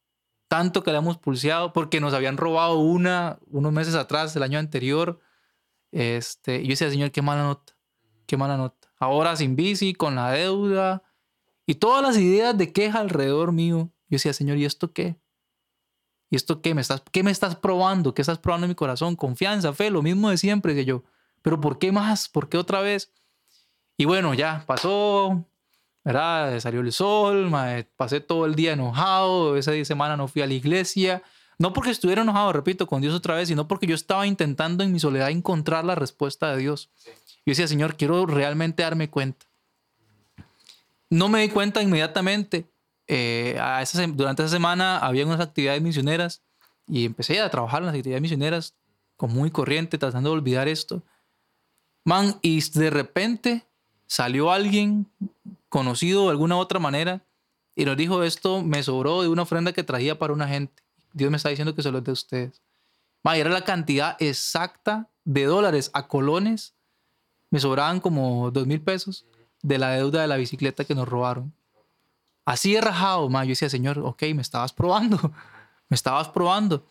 Tanto 0.49 0.83
que 0.83 0.93
le 0.93 0.99
hemos 0.99 1.19
pulseado 1.19 1.73
porque 1.73 2.01
nos 2.01 2.15
habían 2.15 2.37
robado 2.37 2.79
una 2.79 3.39
unos 3.51 3.73
meses 3.73 3.95
atrás, 3.95 4.35
el 4.37 4.43
año 4.43 4.59
anterior. 4.59 5.21
Este, 5.93 6.61
y 6.61 6.65
yo 6.65 6.71
decía, 6.71 6.91
Señor, 6.91 7.11
qué 7.11 7.23
mala 7.23 7.43
nota. 7.43 7.75
Qué 8.27 8.37
mala 8.37 8.57
nota. 8.57 8.89
Ahora 8.99 9.37
sin 9.37 9.57
bici, 9.57 9.95
con 9.95 10.15
la 10.15 10.31
deuda 10.31 11.03
y 11.67 11.77
todas 11.77 12.03
las 12.03 12.17
ideas 12.17 12.57
de 12.57 12.73
queja 12.73 13.01
alrededor 13.01 13.53
mío. 13.53 13.91
Yo 14.09 14.17
decía, 14.17 14.33
Señor, 14.33 14.57
¿y 14.59 14.65
esto 14.65 14.93
qué? 14.93 15.17
¿Y 16.31 16.37
esto 16.37 16.61
qué? 16.63 16.75
¿Me 16.75 16.81
estás, 16.81 17.03
¿Qué 17.13 17.23
me 17.23 17.31
estás 17.31 17.57
probando? 17.57 18.15
¿Qué 18.15 18.23
estás 18.23 18.39
probando 18.39 18.67
en 18.67 18.71
mi 18.71 18.75
corazón? 18.75 19.17
Confianza, 19.17 19.73
fe, 19.73 19.91
lo 19.91 20.03
mismo 20.03 20.31
de 20.31 20.39
siempre, 20.39 20.75
decía 20.75 20.87
yo 20.87 21.05
pero 21.47 21.61
¿por 21.61 21.79
qué 21.79 21.93
más? 21.93 22.29
¿Por 22.29 22.49
qué 22.49 22.59
otra 22.59 22.81
vez? 22.81 23.13
Y 23.97 24.05
bueno, 24.05 24.35
ya 24.35 24.65
pasó, 24.67 25.45
¿verdad? 26.03 26.59
Salió 26.59 26.81
el 26.81 26.91
sol, 26.91 27.49
pasé 27.95 28.19
todo 28.21 28.47
el 28.47 28.57
día 28.57 28.73
enojado, 28.73 29.57
esa 29.57 29.73
semana 29.85 30.17
no 30.17 30.27
fui 30.27 30.43
a 30.43 30.49
la 30.49 30.55
iglesia. 30.55 31.23
No 31.57 31.73
porque 31.73 31.91
estuviera 31.91 32.23
enojado, 32.23 32.53
repito, 32.53 32.89
con 32.89 33.01
Dios 33.01 33.15
otra 33.15 33.37
vez, 33.37 33.47
sino 33.47 33.69
porque 33.69 33.87
yo 33.87 33.95
estaba 33.95 34.27
intentando 34.27 34.83
en 34.83 34.91
mi 34.91 34.99
soledad 34.99 35.31
encontrar 35.31 35.85
la 35.85 35.95
respuesta 35.95 36.51
de 36.51 36.59
Dios. 36.59 36.91
Yo 37.05 37.53
decía, 37.53 37.69
Señor, 37.69 37.95
quiero 37.95 38.27
realmente 38.27 38.83
darme 38.83 39.09
cuenta. 39.09 39.47
No 41.11 41.29
me 41.29 41.43
di 41.43 41.49
cuenta 41.51 41.81
inmediatamente. 41.81 42.67
Eh, 43.09 43.57
a 43.61 43.85
durante 44.15 44.43
esa 44.43 44.51
semana 44.51 44.99
había 44.99 45.27
unas 45.27 45.41
actividades 45.41 45.81
misioneras 45.81 46.43
y 46.89 47.05
empecé 47.05 47.41
a 47.41 47.51
trabajar 47.51 47.81
en 47.81 47.87
las 47.87 47.95
actividades 47.95 48.23
misioneras 48.23 48.75
como 49.17 49.35
muy 49.35 49.51
corriente, 49.51 49.99
tratando 49.99 50.31
de 50.31 50.37
olvidar 50.37 50.69
esto. 50.69 51.03
Man, 52.05 52.39
y 52.43 52.61
de 52.71 52.91
repente 52.91 53.67
salió 54.07 54.53
alguien 54.53 55.07
conocido 55.69 56.25
de 56.25 56.31
alguna 56.31 56.57
otra 56.57 56.79
manera 56.79 57.25
y 57.75 57.85
nos 57.85 57.97
dijo 57.97 58.23
esto 58.23 58.63
me 58.63 58.83
sobró 58.83 59.23
de 59.23 59.29
una 59.29 59.43
ofrenda 59.43 59.73
que 59.73 59.83
traía 59.83 60.19
para 60.19 60.33
una 60.33 60.49
gente. 60.49 60.83
Dios 61.13 61.31
me 61.31 61.37
está 61.37 61.49
diciendo 61.49 61.75
que 61.75 61.83
se 61.83 61.91
lo 61.91 61.99
es 61.99 62.05
de 62.05 62.13
ustedes. 62.13 62.63
Man, 63.23 63.37
era 63.37 63.51
la 63.51 63.65
cantidad 63.65 64.17
exacta 64.21 65.11
de 65.25 65.45
dólares 65.45 65.91
a 65.95 66.07
colones. 66.07 66.75
Me 67.51 67.59
sobraban 67.59 68.01
como 68.01 68.51
dos 68.51 68.67
mil 68.67 68.81
pesos 68.81 69.27
de 69.63 69.79
la 69.79 69.91
deuda 69.91 70.23
de 70.23 70.29
la 70.29 70.37
bicicleta 70.37 70.85
que 70.85 70.95
nos 70.95 71.09
robaron. 71.09 71.53
Así 72.47 72.75
de 72.75 72.81
rajado, 72.81 73.29
man. 73.29 73.45
Yo 73.45 73.51
decía, 73.51 73.69
Señor, 73.69 73.99
ok, 73.99 74.23
me 74.35 74.41
estabas 74.41 74.73
probando. 74.73 75.19
me 75.91 75.95
estabas 75.95 76.29
probando. 76.29 76.87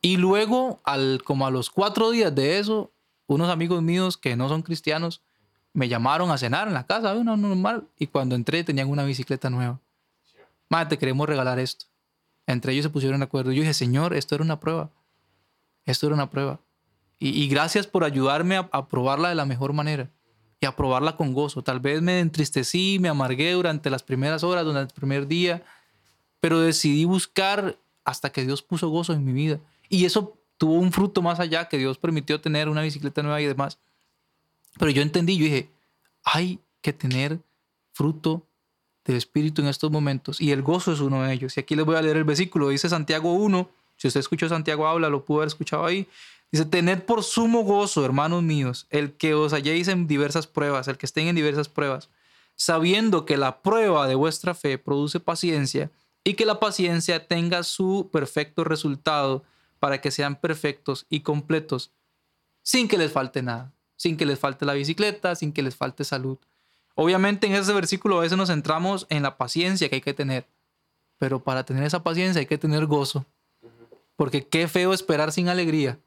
Y 0.00 0.16
luego, 0.16 0.80
al, 0.84 1.20
como 1.24 1.46
a 1.46 1.50
los 1.50 1.68
cuatro 1.68 2.10
días 2.10 2.32
de 2.34 2.60
eso, 2.60 2.92
unos 3.26 3.50
amigos 3.50 3.82
míos 3.82 4.16
que 4.16 4.36
no 4.36 4.48
son 4.48 4.62
cristianos 4.62 5.20
me 5.74 5.88
llamaron 5.88 6.30
a 6.30 6.38
cenar 6.38 6.68
en 6.68 6.74
la 6.74 6.86
casa, 6.86 7.14
una 7.14 7.36
normal, 7.36 7.86
y 7.98 8.06
cuando 8.06 8.34
entré 8.34 8.64
tenían 8.64 8.88
una 8.88 9.04
bicicleta 9.04 9.50
nueva. 9.50 9.80
Madre, 10.68 10.90
te 10.90 10.98
queremos 10.98 11.28
regalar 11.28 11.58
esto. 11.58 11.86
Entre 12.46 12.72
ellos 12.72 12.84
se 12.84 12.90
pusieron 12.90 13.20
de 13.20 13.24
acuerdo. 13.24 13.52
Yo 13.52 13.60
dije, 13.60 13.74
Señor, 13.74 14.14
esto 14.14 14.34
era 14.36 14.44
una 14.44 14.60
prueba. 14.60 14.90
Esto 15.84 16.06
era 16.06 16.14
una 16.14 16.30
prueba. 16.30 16.60
Y, 17.20 17.48
gracias 17.48 17.88
por 17.88 18.04
ayudarme 18.04 18.56
a, 18.56 18.68
a, 18.70 18.86
probarla 18.86 19.28
de 19.28 19.34
la 19.34 19.44
mejor 19.44 19.72
manera 19.72 20.08
y 20.60 20.66
a 20.66 20.74
probarla 20.74 21.16
con 21.16 21.32
gozo. 21.32 21.62
Tal 21.62 21.80
vez 21.80 22.02
me 22.02 22.20
entristecí, 22.20 22.98
me 23.00 23.08
amargué 23.08 23.52
durante 23.52 23.90
las 23.90 24.02
primeras 24.02 24.42
horas, 24.42 24.64
durante 24.64 24.92
el 24.92 24.98
primer 24.98 25.26
día, 25.26 25.64
pero 26.40 26.60
decidí 26.60 27.04
buscar 27.04 27.78
hasta 28.04 28.30
que 28.30 28.44
Dios 28.44 28.62
puso 28.62 28.88
gozo 28.88 29.12
en 29.12 29.24
mi 29.24 29.32
vida. 29.32 29.60
Y 29.88 30.04
eso 30.04 30.36
tuvo 30.56 30.74
un 30.74 30.92
fruto 30.92 31.22
más 31.22 31.40
allá, 31.40 31.68
que 31.68 31.78
Dios 31.78 31.98
permitió 31.98 32.40
tener 32.40 32.68
una 32.68 32.82
bicicleta 32.82 33.22
nueva 33.22 33.40
y 33.40 33.46
demás. 33.46 33.78
Pero 34.78 34.90
yo 34.90 35.02
entendí, 35.02 35.36
yo 35.36 35.44
dije, 35.44 35.70
hay 36.24 36.60
que 36.80 36.92
tener 36.92 37.40
fruto 37.92 38.46
del 39.04 39.16
Espíritu 39.16 39.62
en 39.62 39.68
estos 39.68 39.90
momentos 39.90 40.40
y 40.40 40.52
el 40.52 40.62
gozo 40.62 40.92
es 40.92 41.00
uno 41.00 41.22
de 41.22 41.32
ellos. 41.32 41.56
Y 41.56 41.60
aquí 41.60 41.74
les 41.74 41.84
voy 41.84 41.96
a 41.96 42.02
leer 42.02 42.16
el 42.16 42.24
versículo, 42.24 42.68
dice 42.68 42.88
Santiago 42.88 43.32
1, 43.32 43.70
si 43.96 44.08
usted 44.08 44.20
escuchó 44.20 44.48
Santiago 44.48 44.86
habla, 44.86 45.08
lo 45.08 45.24
pudo 45.24 45.38
haber 45.38 45.48
escuchado 45.48 45.84
ahí. 45.84 46.06
Dice, 46.50 46.64
tened 46.64 47.02
por 47.02 47.22
sumo 47.22 47.62
gozo, 47.62 48.04
hermanos 48.04 48.42
míos, 48.42 48.86
el 48.90 49.12
que 49.16 49.34
os 49.34 49.52
halléis 49.52 49.88
en 49.88 50.06
diversas 50.06 50.46
pruebas, 50.46 50.88
el 50.88 50.96
que 50.96 51.06
estén 51.06 51.28
en 51.28 51.36
diversas 51.36 51.68
pruebas, 51.68 52.08
sabiendo 52.54 53.26
que 53.26 53.36
la 53.36 53.60
prueba 53.60 54.06
de 54.06 54.14
vuestra 54.14 54.54
fe 54.54 54.78
produce 54.78 55.20
paciencia 55.20 55.90
y 56.24 56.34
que 56.34 56.46
la 56.46 56.58
paciencia 56.58 57.26
tenga 57.26 57.62
su 57.62 58.08
perfecto 58.12 58.64
resultado 58.64 59.44
para 59.78 60.00
que 60.00 60.10
sean 60.10 60.36
perfectos 60.36 61.06
y 61.08 61.20
completos, 61.20 61.92
sin 62.62 62.88
que 62.88 62.98
les 62.98 63.12
falte 63.12 63.42
nada, 63.42 63.72
sin 63.96 64.16
que 64.16 64.26
les 64.26 64.38
falte 64.38 64.64
la 64.64 64.72
bicicleta, 64.72 65.34
sin 65.34 65.52
que 65.52 65.62
les 65.62 65.76
falte 65.76 66.04
salud. 66.04 66.38
Obviamente 66.94 67.46
en 67.46 67.54
ese 67.54 67.72
versículo 67.72 68.18
a 68.18 68.22
veces 68.22 68.38
nos 68.38 68.48
centramos 68.48 69.06
en 69.10 69.22
la 69.22 69.36
paciencia 69.36 69.88
que 69.88 69.96
hay 69.96 70.00
que 70.00 70.14
tener, 70.14 70.48
pero 71.18 71.44
para 71.44 71.64
tener 71.64 71.84
esa 71.84 72.02
paciencia 72.02 72.40
hay 72.40 72.46
que 72.46 72.58
tener 72.58 72.86
gozo, 72.86 73.24
porque 74.16 74.48
qué 74.48 74.66
feo 74.66 74.92
esperar 74.92 75.30
sin 75.30 75.48
alegría, 75.48 76.00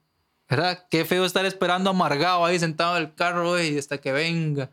¿verdad? 0.51 0.85
Qué 0.89 1.05
feo 1.05 1.23
estar 1.23 1.45
esperando 1.45 1.89
amargado 1.89 2.43
ahí 2.43 2.59
sentado 2.59 2.97
en 2.97 3.03
el 3.03 3.15
carro 3.15 3.59
y 3.61 3.77
hasta 3.77 3.99
que 3.99 4.11
venga. 4.11 4.69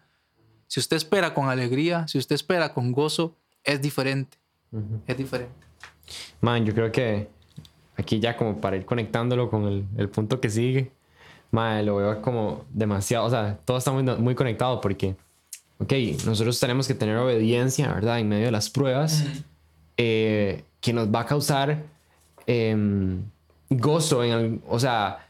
Si 0.67 0.81
usted 0.81 0.97
espera 0.97 1.33
con 1.33 1.49
alegría, 1.49 2.07
si 2.09 2.19
usted 2.19 2.35
espera 2.35 2.75
con 2.75 2.91
gozo, 2.91 3.37
es 3.63 3.81
diferente, 3.81 4.37
es 5.07 5.17
diferente. 5.17 5.55
Man, 6.41 6.67
yo 6.67 6.75
creo 6.75 6.91
que 6.91 7.29
aquí 7.97 8.19
ya 8.19 8.37
como 8.37 8.61
para 8.61 8.77
ir 8.77 8.85
conectándolo 8.85 9.49
con 9.49 9.67
el, 9.69 9.87
el 9.97 10.09
punto 10.09 10.41
que 10.41 10.51
sigue, 10.51 10.91
madre, 11.53 11.85
lo 11.85 11.97
veo 11.97 12.21
como 12.23 12.65
demasiado, 12.71 13.27
o 13.27 13.31
sea, 13.31 13.57
todo 13.65 13.79
está 13.79 13.93
muy, 13.93 14.03
muy 14.03 14.35
conectado 14.35 14.81
porque, 14.81 15.15
ok, 15.79 15.93
nosotros 16.27 16.59
tenemos 16.59 16.89
que 16.89 16.95
tener 16.95 17.17
obediencia, 17.17 17.93
¿verdad? 17.95 18.19
En 18.19 18.29
medio 18.29 18.47
de 18.47 18.53
las 18.53 18.69
pruebas, 18.69 19.25
eh, 19.97 20.65
que 20.81 20.93
nos 20.93 21.09
va 21.15 21.21
a 21.21 21.27
causar 21.27 21.85
em, 22.47 23.23
gozo, 23.71 24.25
en 24.25 24.33
el, 24.33 24.61
o 24.67 24.81
sea, 24.81 25.19
eh, 25.19 25.28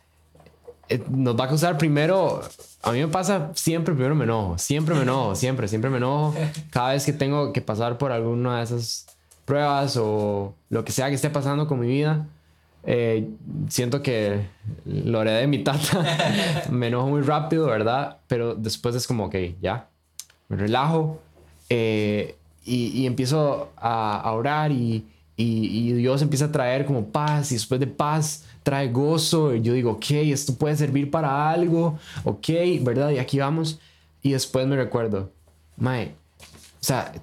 nos 1.11 1.39
va 1.39 1.45
a 1.45 1.49
causar 1.49 1.79
primero, 1.79 2.41
a 2.83 2.93
mí 2.93 3.01
me 3.01 3.09
pasa 3.09 3.51
siempre, 3.55 3.95
primero 3.95 4.15
me 4.15 4.25
enojo, 4.25 4.59
siempre 4.59 4.95
me 4.95 5.03
enojo, 5.03 5.35
siempre, 5.37 5.69
siempre 5.69 5.91
me 5.91 5.99
enojo, 5.99 6.35
cada 6.71 6.93
vez 6.93 7.05
que 7.05 7.13
tengo 7.13 7.53
que 7.53 7.61
pasar 7.61 7.99
por 7.99 8.13
alguna 8.13 8.59
de 8.59 8.65
esas 8.65 9.07
pruebas 9.45 9.97
o 9.97 10.55
lo 10.69 10.85
que 10.85 10.93
sea 10.93 11.09
que 11.09 11.15
esté 11.15 11.31
pasando 11.31 11.67
con 11.67 11.81
mi 11.81 11.87
vida 11.87 12.27
eh, 12.91 13.29
siento 13.69 14.03
que 14.03 14.47
lo 14.87 15.21
haré 15.21 15.33
de 15.33 15.47
mi 15.47 15.63
tata. 15.63 16.67
me 16.71 16.89
enojo 16.89 17.09
muy 17.09 17.21
rápido, 17.21 17.67
¿verdad? 17.67 18.19
Pero 18.29 18.55
después 18.55 18.95
es 18.95 19.07
como, 19.07 19.27
ok, 19.27 19.37
ya, 19.61 19.89
me 20.49 20.57
relajo 20.57 21.21
eh, 21.69 22.37
y, 22.65 23.07
empiezo 23.07 23.73
a, 23.77 24.31
orar 24.33 24.73
y, 24.73 25.07
y, 25.37 25.93
Dios 25.93 26.23
empieza 26.23 26.47
a 26.47 26.53
traer 26.53 26.87
como 26.87 27.07
paz 27.09 27.53
y 27.53 27.57
después 27.57 27.79
de 27.79 27.87
paz 27.87 28.45
trae 28.69 28.89
gozo 28.93 29.55
y 29.55 29.63
yo 29.63 29.73
digo, 29.73 29.93
ok, 29.93 30.11
esto 30.11 30.55
puede 30.55 30.77
servir 30.77 31.11
para 31.11 31.49
algo, 31.49 31.99
ok, 32.23 32.49
¿verdad? 32.83 33.09
Y 33.09 33.19
aquí 33.19 33.39
vamos. 33.39 33.79
Y 34.21 34.33
después 34.33 34.67
me 34.67 34.77
recuerdo, 34.77 35.33
Mae, 35.79 36.15
o 36.79 36.85
sea, 36.85 37.15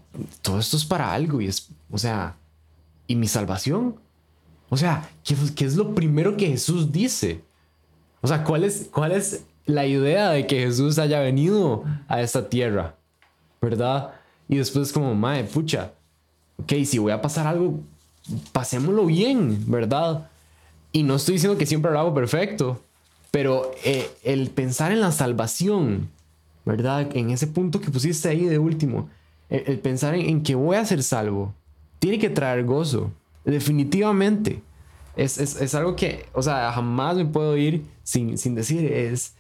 todo 0.42 0.58
esto 0.58 0.76
es 0.76 0.86
para 0.86 1.14
algo 1.14 1.40
y 1.40 1.46
es, 1.46 1.70
o 1.92 2.00
sea, 2.00 2.36
¿y 3.06 3.16
mi 3.16 3.28
salvación? 3.28 3.96
O 4.70 4.78
sea, 4.78 5.08
¿qué, 5.24 5.66
es 5.66 5.76
lo 5.76 5.94
primero 5.94 6.36
que 6.36 6.48
Jesús 6.48 6.92
dice? 6.92 7.44
O 8.22 8.28
sea, 8.28 8.44
¿cuál 8.44 8.64
es, 8.64 8.90
¿cuál 8.92 9.12
es 9.12 9.44
la 9.68 9.86
idea 9.86 10.32
de 10.32 10.48
que 10.48 10.62
Jesús 10.62 10.98
haya 10.98 11.20
venido 11.20 11.84
a 12.08 12.22
esta 12.24 12.50
tierra? 12.50 12.96
¿Verdad? 13.62 14.16
Y 14.50 14.56
después 14.56 14.92
como, 14.92 15.14
madre, 15.14 15.44
pucha, 15.44 15.92
ok, 16.58 16.74
si 16.86 16.98
voy 16.98 17.12
a 17.12 17.22
pasar 17.22 17.46
algo, 17.46 17.82
pasémoslo 18.52 19.06
bien, 19.06 19.64
¿verdad? 19.68 20.28
Y 20.96 21.04
no 21.04 21.16
estoy 21.16 21.34
diciendo 21.34 21.58
que 21.58 21.66
siempre 21.66 21.92
lo 21.92 22.00
hago 22.00 22.14
perfecto, 22.14 22.82
pero 23.30 23.70
eh, 23.84 24.10
el 24.24 24.50
pensar 24.50 24.94
en 24.94 25.02
la 25.02 25.12
salvación, 25.12 26.10
¿verdad? 26.64 27.10
En 27.14 27.32
ese 27.32 27.48
punto 27.48 27.82
que 27.82 27.92
pusiste 27.92 28.30
ahí 28.30 28.46
de 28.46 28.60
último, 28.60 29.10
el, 29.50 29.78
pensar 29.80 30.16
en, 30.16 30.22
en, 30.22 30.42
que 30.42 30.56
voy 30.56 30.78
a 30.78 30.86
ser 30.86 31.04
salvo, 31.04 31.54
tiene 32.00 32.18
que 32.18 32.30
traer 32.30 32.64
gozo. 32.64 33.12
Definitivamente. 33.44 34.62
Es, 35.18 35.38
es, 35.38 35.60
es, 35.60 35.76
algo 35.76 35.98
que, 35.98 36.28
o 36.32 36.42
sea, 36.42 36.72
jamás 36.72 37.18
me 37.18 37.26
puedo 37.26 37.58
ir 37.58 37.84
sin, 38.04 38.38
sin 38.38 38.56
decir. 38.56 38.90
Es, 38.90 39.34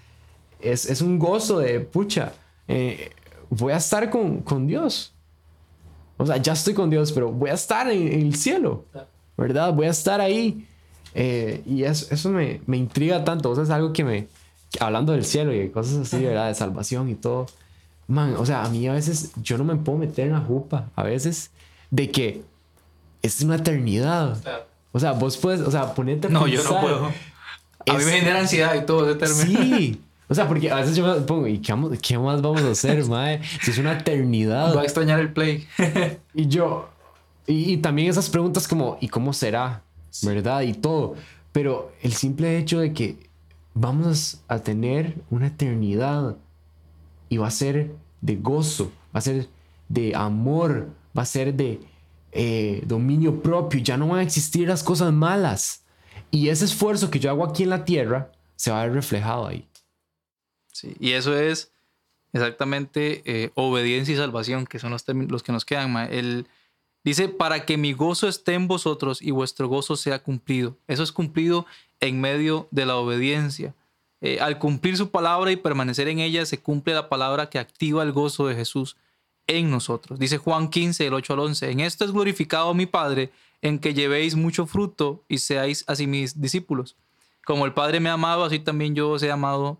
es, 0.60 0.90
es, 0.90 1.02
un 1.02 1.18
gozo 1.18 1.60
de, 1.60 1.80
pucha, 1.80 2.34
eh, 2.68 3.12
voy 3.50 3.72
a 3.72 3.78
estar 3.78 4.10
con, 4.10 4.42
con, 4.42 4.68
Dios. 4.68 5.14
O 6.18 6.26
sea, 6.26 6.36
ya 6.36 6.52
estoy 6.52 6.74
con 6.74 6.90
Dios, 6.90 7.14
pero 7.14 7.32
voy 7.32 7.50
a 7.50 7.54
estar 7.54 7.90
en, 7.90 8.12
el 8.12 8.36
cielo, 8.36 8.84
¿verdad? 9.38 9.72
Voy 9.72 9.88
a 9.88 9.92
estar 9.92 10.20
ahí. 10.20 10.68
Eh, 11.16 11.64
y 11.66 11.84
eso, 11.84 12.08
eso 12.12 12.30
me, 12.30 12.62
me, 12.68 12.78
intriga 12.78 13.24
tanto. 13.24 13.50
O 13.50 13.56
sea, 13.56 13.64
es 13.64 13.70
algo 13.70 13.94
que 13.94 14.04
me, 14.04 14.28
hablando 14.80 15.14
del 15.14 15.26
cielo 15.26 15.54
y 15.54 15.60
de 15.60 15.72
cosas 15.72 15.96
así, 15.96 16.24
¿verdad? 16.24 16.50
De 16.50 16.56
salvación 16.56 17.10
y 17.10 17.16
todo. 17.16 17.48
Man, 18.08 18.36
o 18.38 18.46
sea, 18.46 18.64
a 18.64 18.70
mí 18.70 18.88
a 18.88 18.94
veces 18.94 19.32
yo 19.42 19.58
no 19.58 19.64
me 19.64 19.76
puedo 19.78 19.98
meter 19.98 20.28
en 20.28 20.34
la 20.34 20.42
jupa. 20.42 20.90
A 20.96 21.04
veces 21.04 21.52
de 21.90 22.12
que 22.12 22.44
es 23.22 23.42
una 23.42 23.56
eternidad. 23.56 24.38
O 24.92 25.00
sea, 25.00 25.14
vos 25.14 25.38
puedes, 25.38 25.62
o 25.62 25.72
sea, 25.72 25.94
ponete 25.94 26.28
a 26.28 26.30
No, 26.30 26.48
yo 26.48 26.64
no 26.64 26.82
puedo. 26.82 27.06
A 27.88 27.94
mí 27.98 28.04
me 28.04 28.12
genera 28.12 28.40
ansiedad 28.40 28.76
y 28.76 28.86
todo 28.86 29.10
ese. 29.10 29.28
Sí. 29.28 30.02
O 30.28 30.34
sea, 30.34 30.48
porque 30.48 30.72
a 30.72 30.76
veces 30.76 30.96
yo 30.96 31.06
me 31.06 31.22
pongo, 31.22 31.48
¿y 31.48 31.60
qué, 31.60 31.74
qué 32.02 32.18
más 32.18 32.42
vamos 32.42 32.64
a 32.64 32.72
hacer, 32.72 33.06
mae? 33.10 33.42
Si 33.62 33.72
es 33.72 33.78
una 33.78 33.94
eternidad. 33.94 34.74
Voy 34.74 34.82
a 34.82 34.84
extrañar 34.84 35.20
el 35.20 35.32
play. 35.32 35.68
y 36.34 36.48
yo, 36.48 36.90
y, 37.48 37.78
también 37.78 38.10
esas 38.10 38.30
preguntas 38.30 38.68
como, 38.68 38.98
¿y 39.02 39.08
cómo 39.08 39.32
será? 39.32 39.84
¿Verdad? 40.24 40.62
Y 40.62 40.74
todo. 40.74 41.16
Pero 41.52 41.92
el 42.02 42.14
simple 42.14 42.58
hecho 42.58 42.80
de 42.80 42.94
que 42.94 43.30
vamos 43.74 44.42
a 44.48 44.60
tener 44.60 45.16
una 45.30 45.48
eternidad 45.48 46.38
y 47.30 47.38
va 47.38 47.48
a 47.48 47.52
ser 47.52 47.92
de 48.22 48.36
gozo, 48.36 48.92
va 49.14 49.20
a 49.20 49.22
ser 49.22 49.48
de 49.90 50.16
amor, 50.16 50.90
va 51.18 51.24
a 51.24 51.26
ser 51.26 51.54
de 51.54 51.80
eh, 52.32 52.82
dominio 52.86 53.42
propio, 53.42 53.80
ya 53.80 53.98
no 53.98 54.08
van 54.08 54.20
a 54.20 54.24
existir 54.24 54.68
las 54.68 54.84
cosas 54.84 55.14
malas. 55.14 55.84
Y 56.32 56.50
ese 56.50 56.66
esfuerzo 56.66 57.10
que 57.10 57.20
yo 57.20 57.30
hago 57.30 57.46
aquí 57.46 57.64
en 57.64 57.70
la 57.70 57.86
tierra 57.86 58.32
se 58.56 58.72
va 58.72 58.82
a 58.82 58.86
ver 58.86 58.94
reflejado 58.96 59.48
ahí. 59.48 59.68
Sí, 60.72 60.96
y 61.00 61.12
eso 61.12 61.38
es, 61.38 61.72
exactamente 62.34 63.22
eh, 63.26 63.52
obediencia 63.56 64.14
y 64.14 64.18
salvación, 64.18 64.66
que 64.66 64.80
son 64.80 64.92
los, 64.92 65.06
los 65.08 65.44
que 65.44 65.54
nos 65.54 65.64
quedan. 65.64 65.96
El, 66.12 66.48
dice, 67.06 67.30
para 67.30 67.66
que 67.66 67.78
mi 67.78 67.94
gozo 67.94 68.28
esté 68.28 68.56
en 68.56 68.68
vosotros 68.68 69.22
y 69.22 69.32
vuestro 69.32 69.70
gozo 69.70 69.96
sea 69.96 70.20
cumplido. 70.20 70.76
Eso 70.88 71.04
es 71.04 71.14
cumplido 71.14 71.66
en 72.02 72.20
medio 72.20 72.68
de 72.72 72.86
la 72.86 72.98
obediencia. 72.98 73.74
Eh, 74.22 74.40
al 74.42 74.60
cumplir 74.60 74.98
su 74.98 75.12
palabra 75.12 75.52
y 75.52 75.56
permanecer 75.56 76.08
en 76.08 76.20
ella, 76.20 76.46
se 76.46 76.60
cumple 76.60 76.94
la 76.94 77.08
palabra 77.08 77.50
que 77.50 77.60
activa 77.60 78.04
el 78.04 78.12
gozo 78.12 78.48
de 78.48 78.56
Jesús 78.56 78.98
en 79.48 79.70
nosotros. 79.70 80.20
Dice 80.20 80.38
Juan 80.38 80.70
15, 80.70 81.08
el 81.08 81.14
8 81.14 81.34
al 81.34 81.40
11, 81.40 81.72
en 81.72 81.80
esto 81.82 82.06
es 82.06 82.12
glorificado 82.12 82.74
mi 82.74 82.86
Padre, 82.86 83.32
en 83.62 83.80
que 83.80 83.94
llevéis 83.94 84.36
mucho 84.36 84.66
fruto 84.66 85.24
y 85.28 85.38
seáis 85.40 85.84
así 85.88 86.08
mis 86.08 86.42
discípulos. 86.42 86.96
Como 87.46 87.66
el 87.66 87.74
Padre 87.74 88.00
me 88.00 88.10
ha 88.10 88.14
amado, 88.14 88.44
así 88.44 88.60
también 88.60 88.96
yo 88.96 89.12
os 89.12 89.24
he 89.24 89.32
amado. 89.32 89.80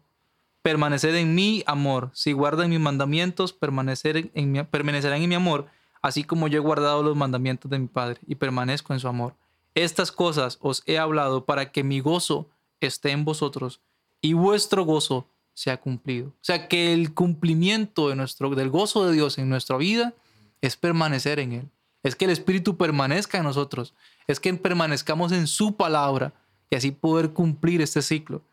Permaneced 0.62 1.16
en 1.16 1.36
mi 1.36 1.64
amor. 1.66 2.12
Si 2.14 2.32
guardan 2.32 2.70
mis 2.70 2.80
mandamientos, 2.80 3.54
permanecer 3.54 4.32
permanecerán 4.70 5.22
en 5.22 5.30
mi 5.30 5.36
amor, 5.36 5.68
así 6.06 6.24
como 6.24 6.48
yo 6.48 6.58
he 6.58 6.62
guardado 6.62 7.02
los 7.02 7.16
mandamientos 7.16 7.72
de 7.72 7.80
mi 7.80 7.88
Padre 7.88 8.20
y 8.28 8.36
permanezco 8.36 8.94
en 8.94 9.00
su 9.00 9.08
amor. 9.08 9.34
Estas 9.74 10.12
cosas 10.12 10.60
os 10.62 10.84
he 10.86 11.00
hablado 11.00 11.46
para 11.46 11.72
que 11.72 11.84
mi 11.84 12.00
gozo 12.00 12.48
esté 12.80 13.10
en 13.10 13.26
vosotros 13.26 13.82
y 14.22 14.34
vuestro 14.34 14.86
gozo 14.86 15.28
sea 15.56 15.78
cumplido. 15.78 16.28
O 16.28 16.44
sea, 16.44 16.68
que 16.68 16.94
el 16.94 17.16
cumplimiento 17.16 18.10
de 18.10 18.16
nuestro, 18.16 18.52
del 18.52 18.70
gozo 18.70 19.08
de 19.08 19.14
Dios 19.14 19.40
en 19.40 19.50
nuestra 19.50 19.78
vida 19.78 20.14
es 20.62 20.78
permanecer 20.78 21.40
en 21.40 21.54
Él. 21.54 21.70
Es 22.04 22.16
que 22.16 22.26
el 22.26 22.32
Espíritu 22.32 22.78
permanezca 22.78 23.40
en 23.40 23.46
nosotros. 23.46 23.96
Es 24.28 24.40
que 24.40 24.54
permanezcamos 24.54 25.32
en 25.32 25.48
su 25.48 25.76
palabra 25.76 26.34
y 26.70 26.76
así 26.76 26.92
poder 26.92 27.32
cumplir 27.32 27.82
este 27.82 28.04
ciclo. 28.04 28.44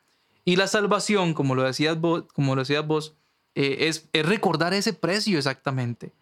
Y 0.46 0.56
la 0.56 0.68
salvación, 0.68 1.34
como 1.34 1.54
lo 1.54 1.64
decías 1.64 2.00
vos, 2.00 2.24
como 2.32 2.54
lo 2.56 2.62
decías 2.62 2.86
vos 2.86 3.14
eh, 3.54 3.88
es, 3.88 4.08
es 4.14 4.24
recordar 4.24 4.72
ese 4.72 4.94
precio 4.94 5.36
exactamente 5.36 6.12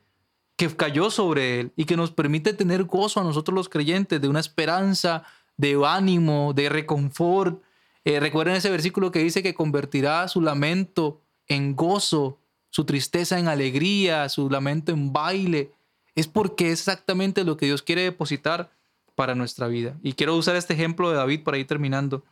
que 0.61 0.77
cayó 0.77 1.11
sobre 1.11 1.59
Él 1.59 1.73
y 1.75 1.87
que 1.87 1.97
nos 1.97 2.11
permite 2.11 2.53
tener 2.53 2.85
gozo 2.85 3.19
a 3.19 3.25
nosotros 3.25 3.55
los 3.55 3.71
creyentes 3.71 4.21
de 4.21 4.29
una 4.29 4.41
esperanza, 4.41 5.25
de 5.57 5.81
ánimo, 5.87 6.53
de 6.53 6.69
reconfort, 6.69 7.63
eh, 8.05 8.21
recuerden 8.21 8.57
ese 8.57 8.69
versículo 8.69 9.11
que 9.11 9.21
dice 9.21 9.43
que 9.43 9.55
convertirá 9.55 10.29
su 10.29 10.43
lamento 10.43 11.23
en 11.47 11.75
gozo, 11.75 12.39
su 12.69 12.85
tristeza 12.85 13.39
en 13.39 13.49
alegría, 13.49 14.29
su 14.29 14.51
lamento 14.51 14.93
en 14.93 15.15
baile. 15.15 15.73
Es 16.15 16.29
porque 16.29 16.67
es 16.67 16.81
exactamente 16.81 17.43
lo 17.43 17.57
que 17.57 17.65
Dios 17.65 17.81
quiere 17.81 18.03
depositar 18.03 18.71
para 19.15 19.35
nuestra 19.35 19.67
vida. 19.67 19.99
Y 20.03 20.13
quiero 20.13 20.37
usar 20.37 20.57
este 20.57 20.75
ejemplo 20.75 21.09
de 21.09 21.17
David 21.17 21.43
para 21.43 21.57
ir 21.57 21.67
terminando. 21.67 22.23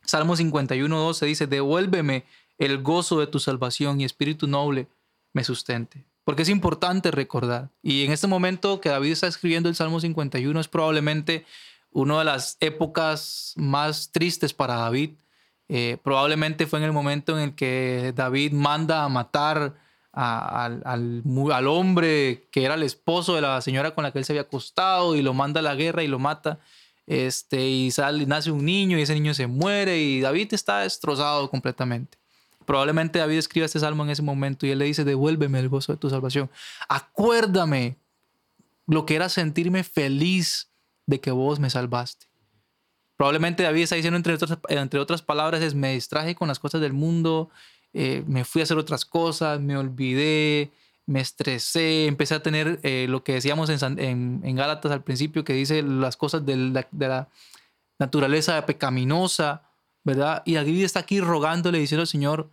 Salmo 0.00 0.34
51, 0.34 1.12
se 1.12 1.26
dice, 1.26 1.46
devuélveme 1.46 2.24
el 2.56 2.82
gozo 2.82 3.20
de 3.20 3.26
tu 3.26 3.38
salvación 3.38 4.00
y 4.00 4.04
espíritu 4.04 4.46
noble 4.46 4.88
me 5.34 5.44
sustente. 5.44 6.06
Porque 6.30 6.42
es 6.42 6.48
importante 6.48 7.10
recordar. 7.10 7.70
Y 7.82 8.04
en 8.04 8.12
este 8.12 8.28
momento 8.28 8.80
que 8.80 8.88
David 8.88 9.10
está 9.10 9.26
escribiendo 9.26 9.68
el 9.68 9.74
Salmo 9.74 9.98
51 9.98 10.60
es 10.60 10.68
probablemente 10.68 11.44
una 11.90 12.20
de 12.20 12.24
las 12.24 12.56
épocas 12.60 13.52
más 13.56 14.12
tristes 14.12 14.54
para 14.54 14.76
David. 14.76 15.14
Eh, 15.68 15.98
probablemente 16.04 16.68
fue 16.68 16.78
en 16.78 16.84
el 16.84 16.92
momento 16.92 17.36
en 17.36 17.42
el 17.42 17.54
que 17.56 18.12
David 18.14 18.52
manda 18.52 19.02
a 19.02 19.08
matar 19.08 19.74
al, 20.12 20.84
al, 20.84 21.66
hombre 21.66 22.46
que 22.52 22.62
era 22.62 22.74
el 22.74 22.84
esposo 22.84 23.34
de 23.34 23.40
la 23.40 23.60
señora 23.60 23.92
con 23.96 24.04
la 24.04 24.12
que 24.12 24.20
él 24.20 24.24
se 24.24 24.34
había 24.34 24.42
acostado 24.42 25.16
y 25.16 25.22
lo 25.22 25.34
manda 25.34 25.58
a 25.58 25.64
la 25.64 25.74
guerra 25.74 26.04
y 26.04 26.06
lo 26.06 26.20
mata. 26.20 26.60
Este, 27.08 27.66
y 27.66 27.90
sale, 27.90 28.24
nace 28.24 28.52
un 28.52 28.64
niño 28.64 28.96
y 28.96 29.02
ese 29.02 29.14
niño 29.14 29.34
se 29.34 29.48
muere 29.48 29.98
y 29.98 30.20
David 30.20 30.54
está 30.54 30.82
destrozado 30.82 31.50
completamente. 31.50 32.19
Probablemente 32.70 33.18
David 33.18 33.38
escribe 33.38 33.66
este 33.66 33.80
salmo 33.80 34.04
en 34.04 34.10
ese 34.10 34.22
momento 34.22 34.64
y 34.64 34.70
él 34.70 34.78
le 34.78 34.84
dice, 34.84 35.02
devuélveme 35.02 35.58
el 35.58 35.68
gozo 35.68 35.90
de 35.90 35.98
tu 35.98 36.08
salvación. 36.08 36.48
Acuérdame 36.88 37.96
lo 38.86 39.06
que 39.06 39.16
era 39.16 39.28
sentirme 39.28 39.82
feliz 39.82 40.70
de 41.04 41.18
que 41.18 41.32
vos 41.32 41.58
me 41.58 41.68
salvaste. 41.68 42.26
Probablemente 43.16 43.64
David 43.64 43.82
está 43.82 43.96
diciendo, 43.96 44.18
entre 44.18 44.34
otras, 44.34 44.56
entre 44.68 45.00
otras 45.00 45.20
palabras, 45.20 45.62
es 45.62 45.74
me 45.74 45.94
distraje 45.94 46.36
con 46.36 46.46
las 46.46 46.60
cosas 46.60 46.80
del 46.80 46.92
mundo, 46.92 47.50
eh, 47.92 48.22
me 48.28 48.44
fui 48.44 48.60
a 48.60 48.62
hacer 48.62 48.78
otras 48.78 49.04
cosas, 49.04 49.58
me 49.58 49.76
olvidé, 49.76 50.70
me 51.06 51.20
estresé, 51.20 52.06
empecé 52.06 52.36
a 52.36 52.42
tener 52.44 52.78
eh, 52.84 53.06
lo 53.08 53.24
que 53.24 53.32
decíamos 53.32 53.68
en, 53.68 54.40
en, 54.44 54.54
Gálatas 54.54 54.92
al 54.92 55.02
principio, 55.02 55.42
que 55.42 55.54
dice 55.54 55.82
las 55.82 56.16
cosas 56.16 56.46
de 56.46 56.56
la, 56.56 56.86
de 56.92 57.08
la 57.08 57.28
naturaleza 57.98 58.64
pecaminosa, 58.64 59.62
¿verdad? 60.04 60.44
Y 60.46 60.54
David 60.54 60.84
está 60.84 61.00
aquí 61.00 61.20
rogándole, 61.20 61.80
diciendo 61.80 62.02
al 62.02 62.06
Señor, 62.06 62.48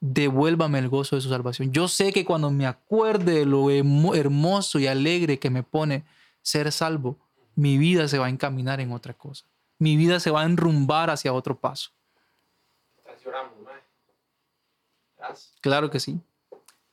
devuélvame 0.00 0.78
el 0.78 0.88
gozo 0.88 1.16
de 1.16 1.22
su 1.22 1.28
salvación. 1.28 1.72
Yo 1.72 1.88
sé 1.88 2.12
que 2.12 2.24
cuando 2.24 2.50
me 2.50 2.66
acuerde 2.66 3.40
de 3.40 3.46
lo 3.46 3.70
hermoso 4.14 4.78
y 4.78 4.86
alegre 4.86 5.38
que 5.38 5.50
me 5.50 5.62
pone 5.62 6.04
ser 6.42 6.70
salvo, 6.72 7.18
mi 7.54 7.78
vida 7.78 8.06
se 8.08 8.18
va 8.18 8.26
a 8.26 8.30
encaminar 8.30 8.80
en 8.80 8.92
otra 8.92 9.14
cosa. 9.14 9.44
Mi 9.78 9.96
vida 9.96 10.20
se 10.20 10.30
va 10.30 10.42
a 10.42 10.44
enrumbar 10.44 11.10
hacia 11.10 11.32
otro 11.32 11.58
paso. 11.58 11.90
Claro 15.60 15.90
que 15.90 16.00
sí. 16.00 16.20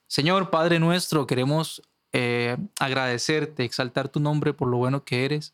Señor 0.07 0.49
Padre 0.49 0.79
nuestro, 0.79 1.27
queremos 1.27 1.81
eh, 2.11 2.57
agradecerte, 2.79 3.63
exaltar 3.63 4.09
tu 4.09 4.19
nombre 4.19 4.53
por 4.53 4.67
lo 4.67 4.77
bueno 4.77 5.03
que 5.03 5.25
eres. 5.25 5.53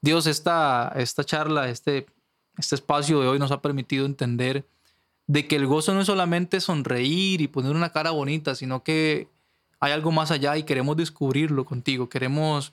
Dios, 0.00 0.26
esta, 0.26 0.92
esta 0.96 1.24
charla, 1.24 1.68
este, 1.68 2.06
este 2.56 2.74
espacio 2.74 3.20
de 3.20 3.28
hoy 3.28 3.38
nos 3.38 3.50
ha 3.50 3.60
permitido 3.60 4.06
entender 4.06 4.66
de 5.30 5.46
que 5.46 5.54
el 5.54 5.68
gozo 5.68 5.94
no 5.94 6.00
es 6.00 6.08
solamente 6.08 6.60
sonreír 6.60 7.40
y 7.40 7.46
poner 7.46 7.76
una 7.76 7.92
cara 7.92 8.10
bonita, 8.10 8.56
sino 8.56 8.82
que 8.82 9.28
hay 9.78 9.92
algo 9.92 10.10
más 10.10 10.32
allá 10.32 10.56
y 10.56 10.64
queremos 10.64 10.96
descubrirlo 10.96 11.64
contigo. 11.64 12.08
Queremos 12.08 12.72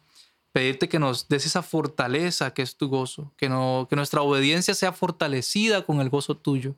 pedirte 0.54 0.90
que 0.90 0.98
nos 0.98 1.28
des 1.28 1.46
esa 1.46 1.62
fortaleza 1.62 2.56
que 2.56 2.64
es 2.64 2.76
tu 2.76 2.90
gozo, 2.90 3.32
que, 3.38 3.48
no, 3.48 3.86
que 3.88 3.96
nuestra 3.96 4.24
obediencia 4.24 4.74
sea 4.74 4.92
fortalecida 4.92 5.86
con 5.86 6.02
el 6.02 6.10
gozo 6.10 6.36
tuyo, 6.36 6.74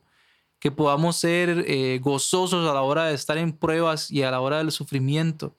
que 0.58 0.70
podamos 0.70 1.16
ser 1.16 1.64
eh, 1.66 1.98
gozosos 2.02 2.68
a 2.68 2.74
la 2.74 2.82
hora 2.82 3.06
de 3.06 3.14
estar 3.14 3.38
en 3.38 3.54
pruebas 3.54 4.10
y 4.10 4.22
a 4.22 4.30
la 4.30 4.40
hora 4.42 4.58
del 4.58 4.72
sufrimiento, 4.72 5.54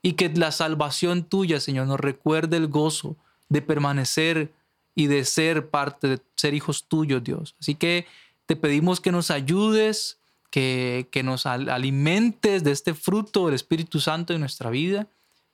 y 0.00 0.14
que 0.14 0.30
la 0.30 0.52
salvación 0.52 1.22
tuya, 1.22 1.60
Señor, 1.60 1.86
nos 1.86 2.00
recuerde 2.00 2.56
el 2.56 2.68
gozo 2.68 3.14
de 3.50 3.60
permanecer 3.60 4.54
y 4.94 5.08
de 5.08 5.26
ser 5.26 5.68
parte, 5.68 6.08
de 6.08 6.20
ser 6.34 6.54
hijos 6.54 6.84
tuyos, 6.84 7.22
Dios. 7.22 7.54
Así 7.60 7.74
que 7.74 8.06
te 8.46 8.56
pedimos 8.56 9.00
que 9.00 9.12
nos 9.12 9.30
ayudes, 9.30 10.18
que, 10.50 11.08
que 11.10 11.22
nos 11.22 11.46
alimentes 11.46 12.64
de 12.64 12.70
este 12.70 12.94
fruto 12.94 13.46
del 13.46 13.54
Espíritu 13.54 14.00
Santo 14.00 14.32
en 14.32 14.40
nuestra 14.40 14.70
vida 14.70 15.08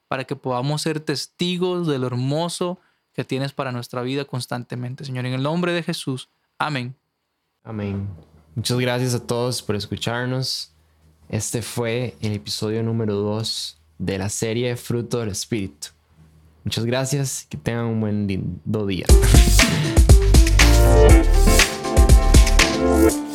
para 0.09 0.25
que 0.25 0.37
podamos 0.37 0.83
ser 0.83 1.01
testigos 1.01 1.87
de 1.87 1.99
lo 1.99 2.09
hermoso 2.09 2.81
que 3.13 3.25
tienes 3.25 3.53
para 3.53 3.73
nuestra 3.73 4.03
vida 4.03 4.25
constantemente. 4.25 5.05
Señor, 5.05 5.27
en 5.27 5.35
el 5.35 5.43
nombre 5.43 5.73
de 5.73 5.83
Jesús. 5.83 6.29
Amén. 6.59 6.97
Amén. 7.63 8.09
Muchas 8.55 8.79
gracias 8.79 9.15
a 9.15 9.25
todos 9.25 9.63
por 9.63 9.77
escucharnos. 9.77 10.73
Este 11.29 11.63
fue 11.63 12.17
el 12.21 12.33
episodio 12.33 12.83
número 12.83 13.15
2 13.15 13.79
de 13.99 14.19
la 14.19 14.29
serie 14.29 14.77
Fruto 14.77 15.21
del 15.21 15.29
Espíritu. 15.29 15.89
Muchas 16.65 16.85
gracias, 16.85 17.47
que 17.49 17.57
tengan 17.57 17.87
un 17.87 18.01
buen 18.01 18.27
lindo 18.27 18.87
día. 18.87 19.07
Thank 22.81 23.15
you. 23.15 23.30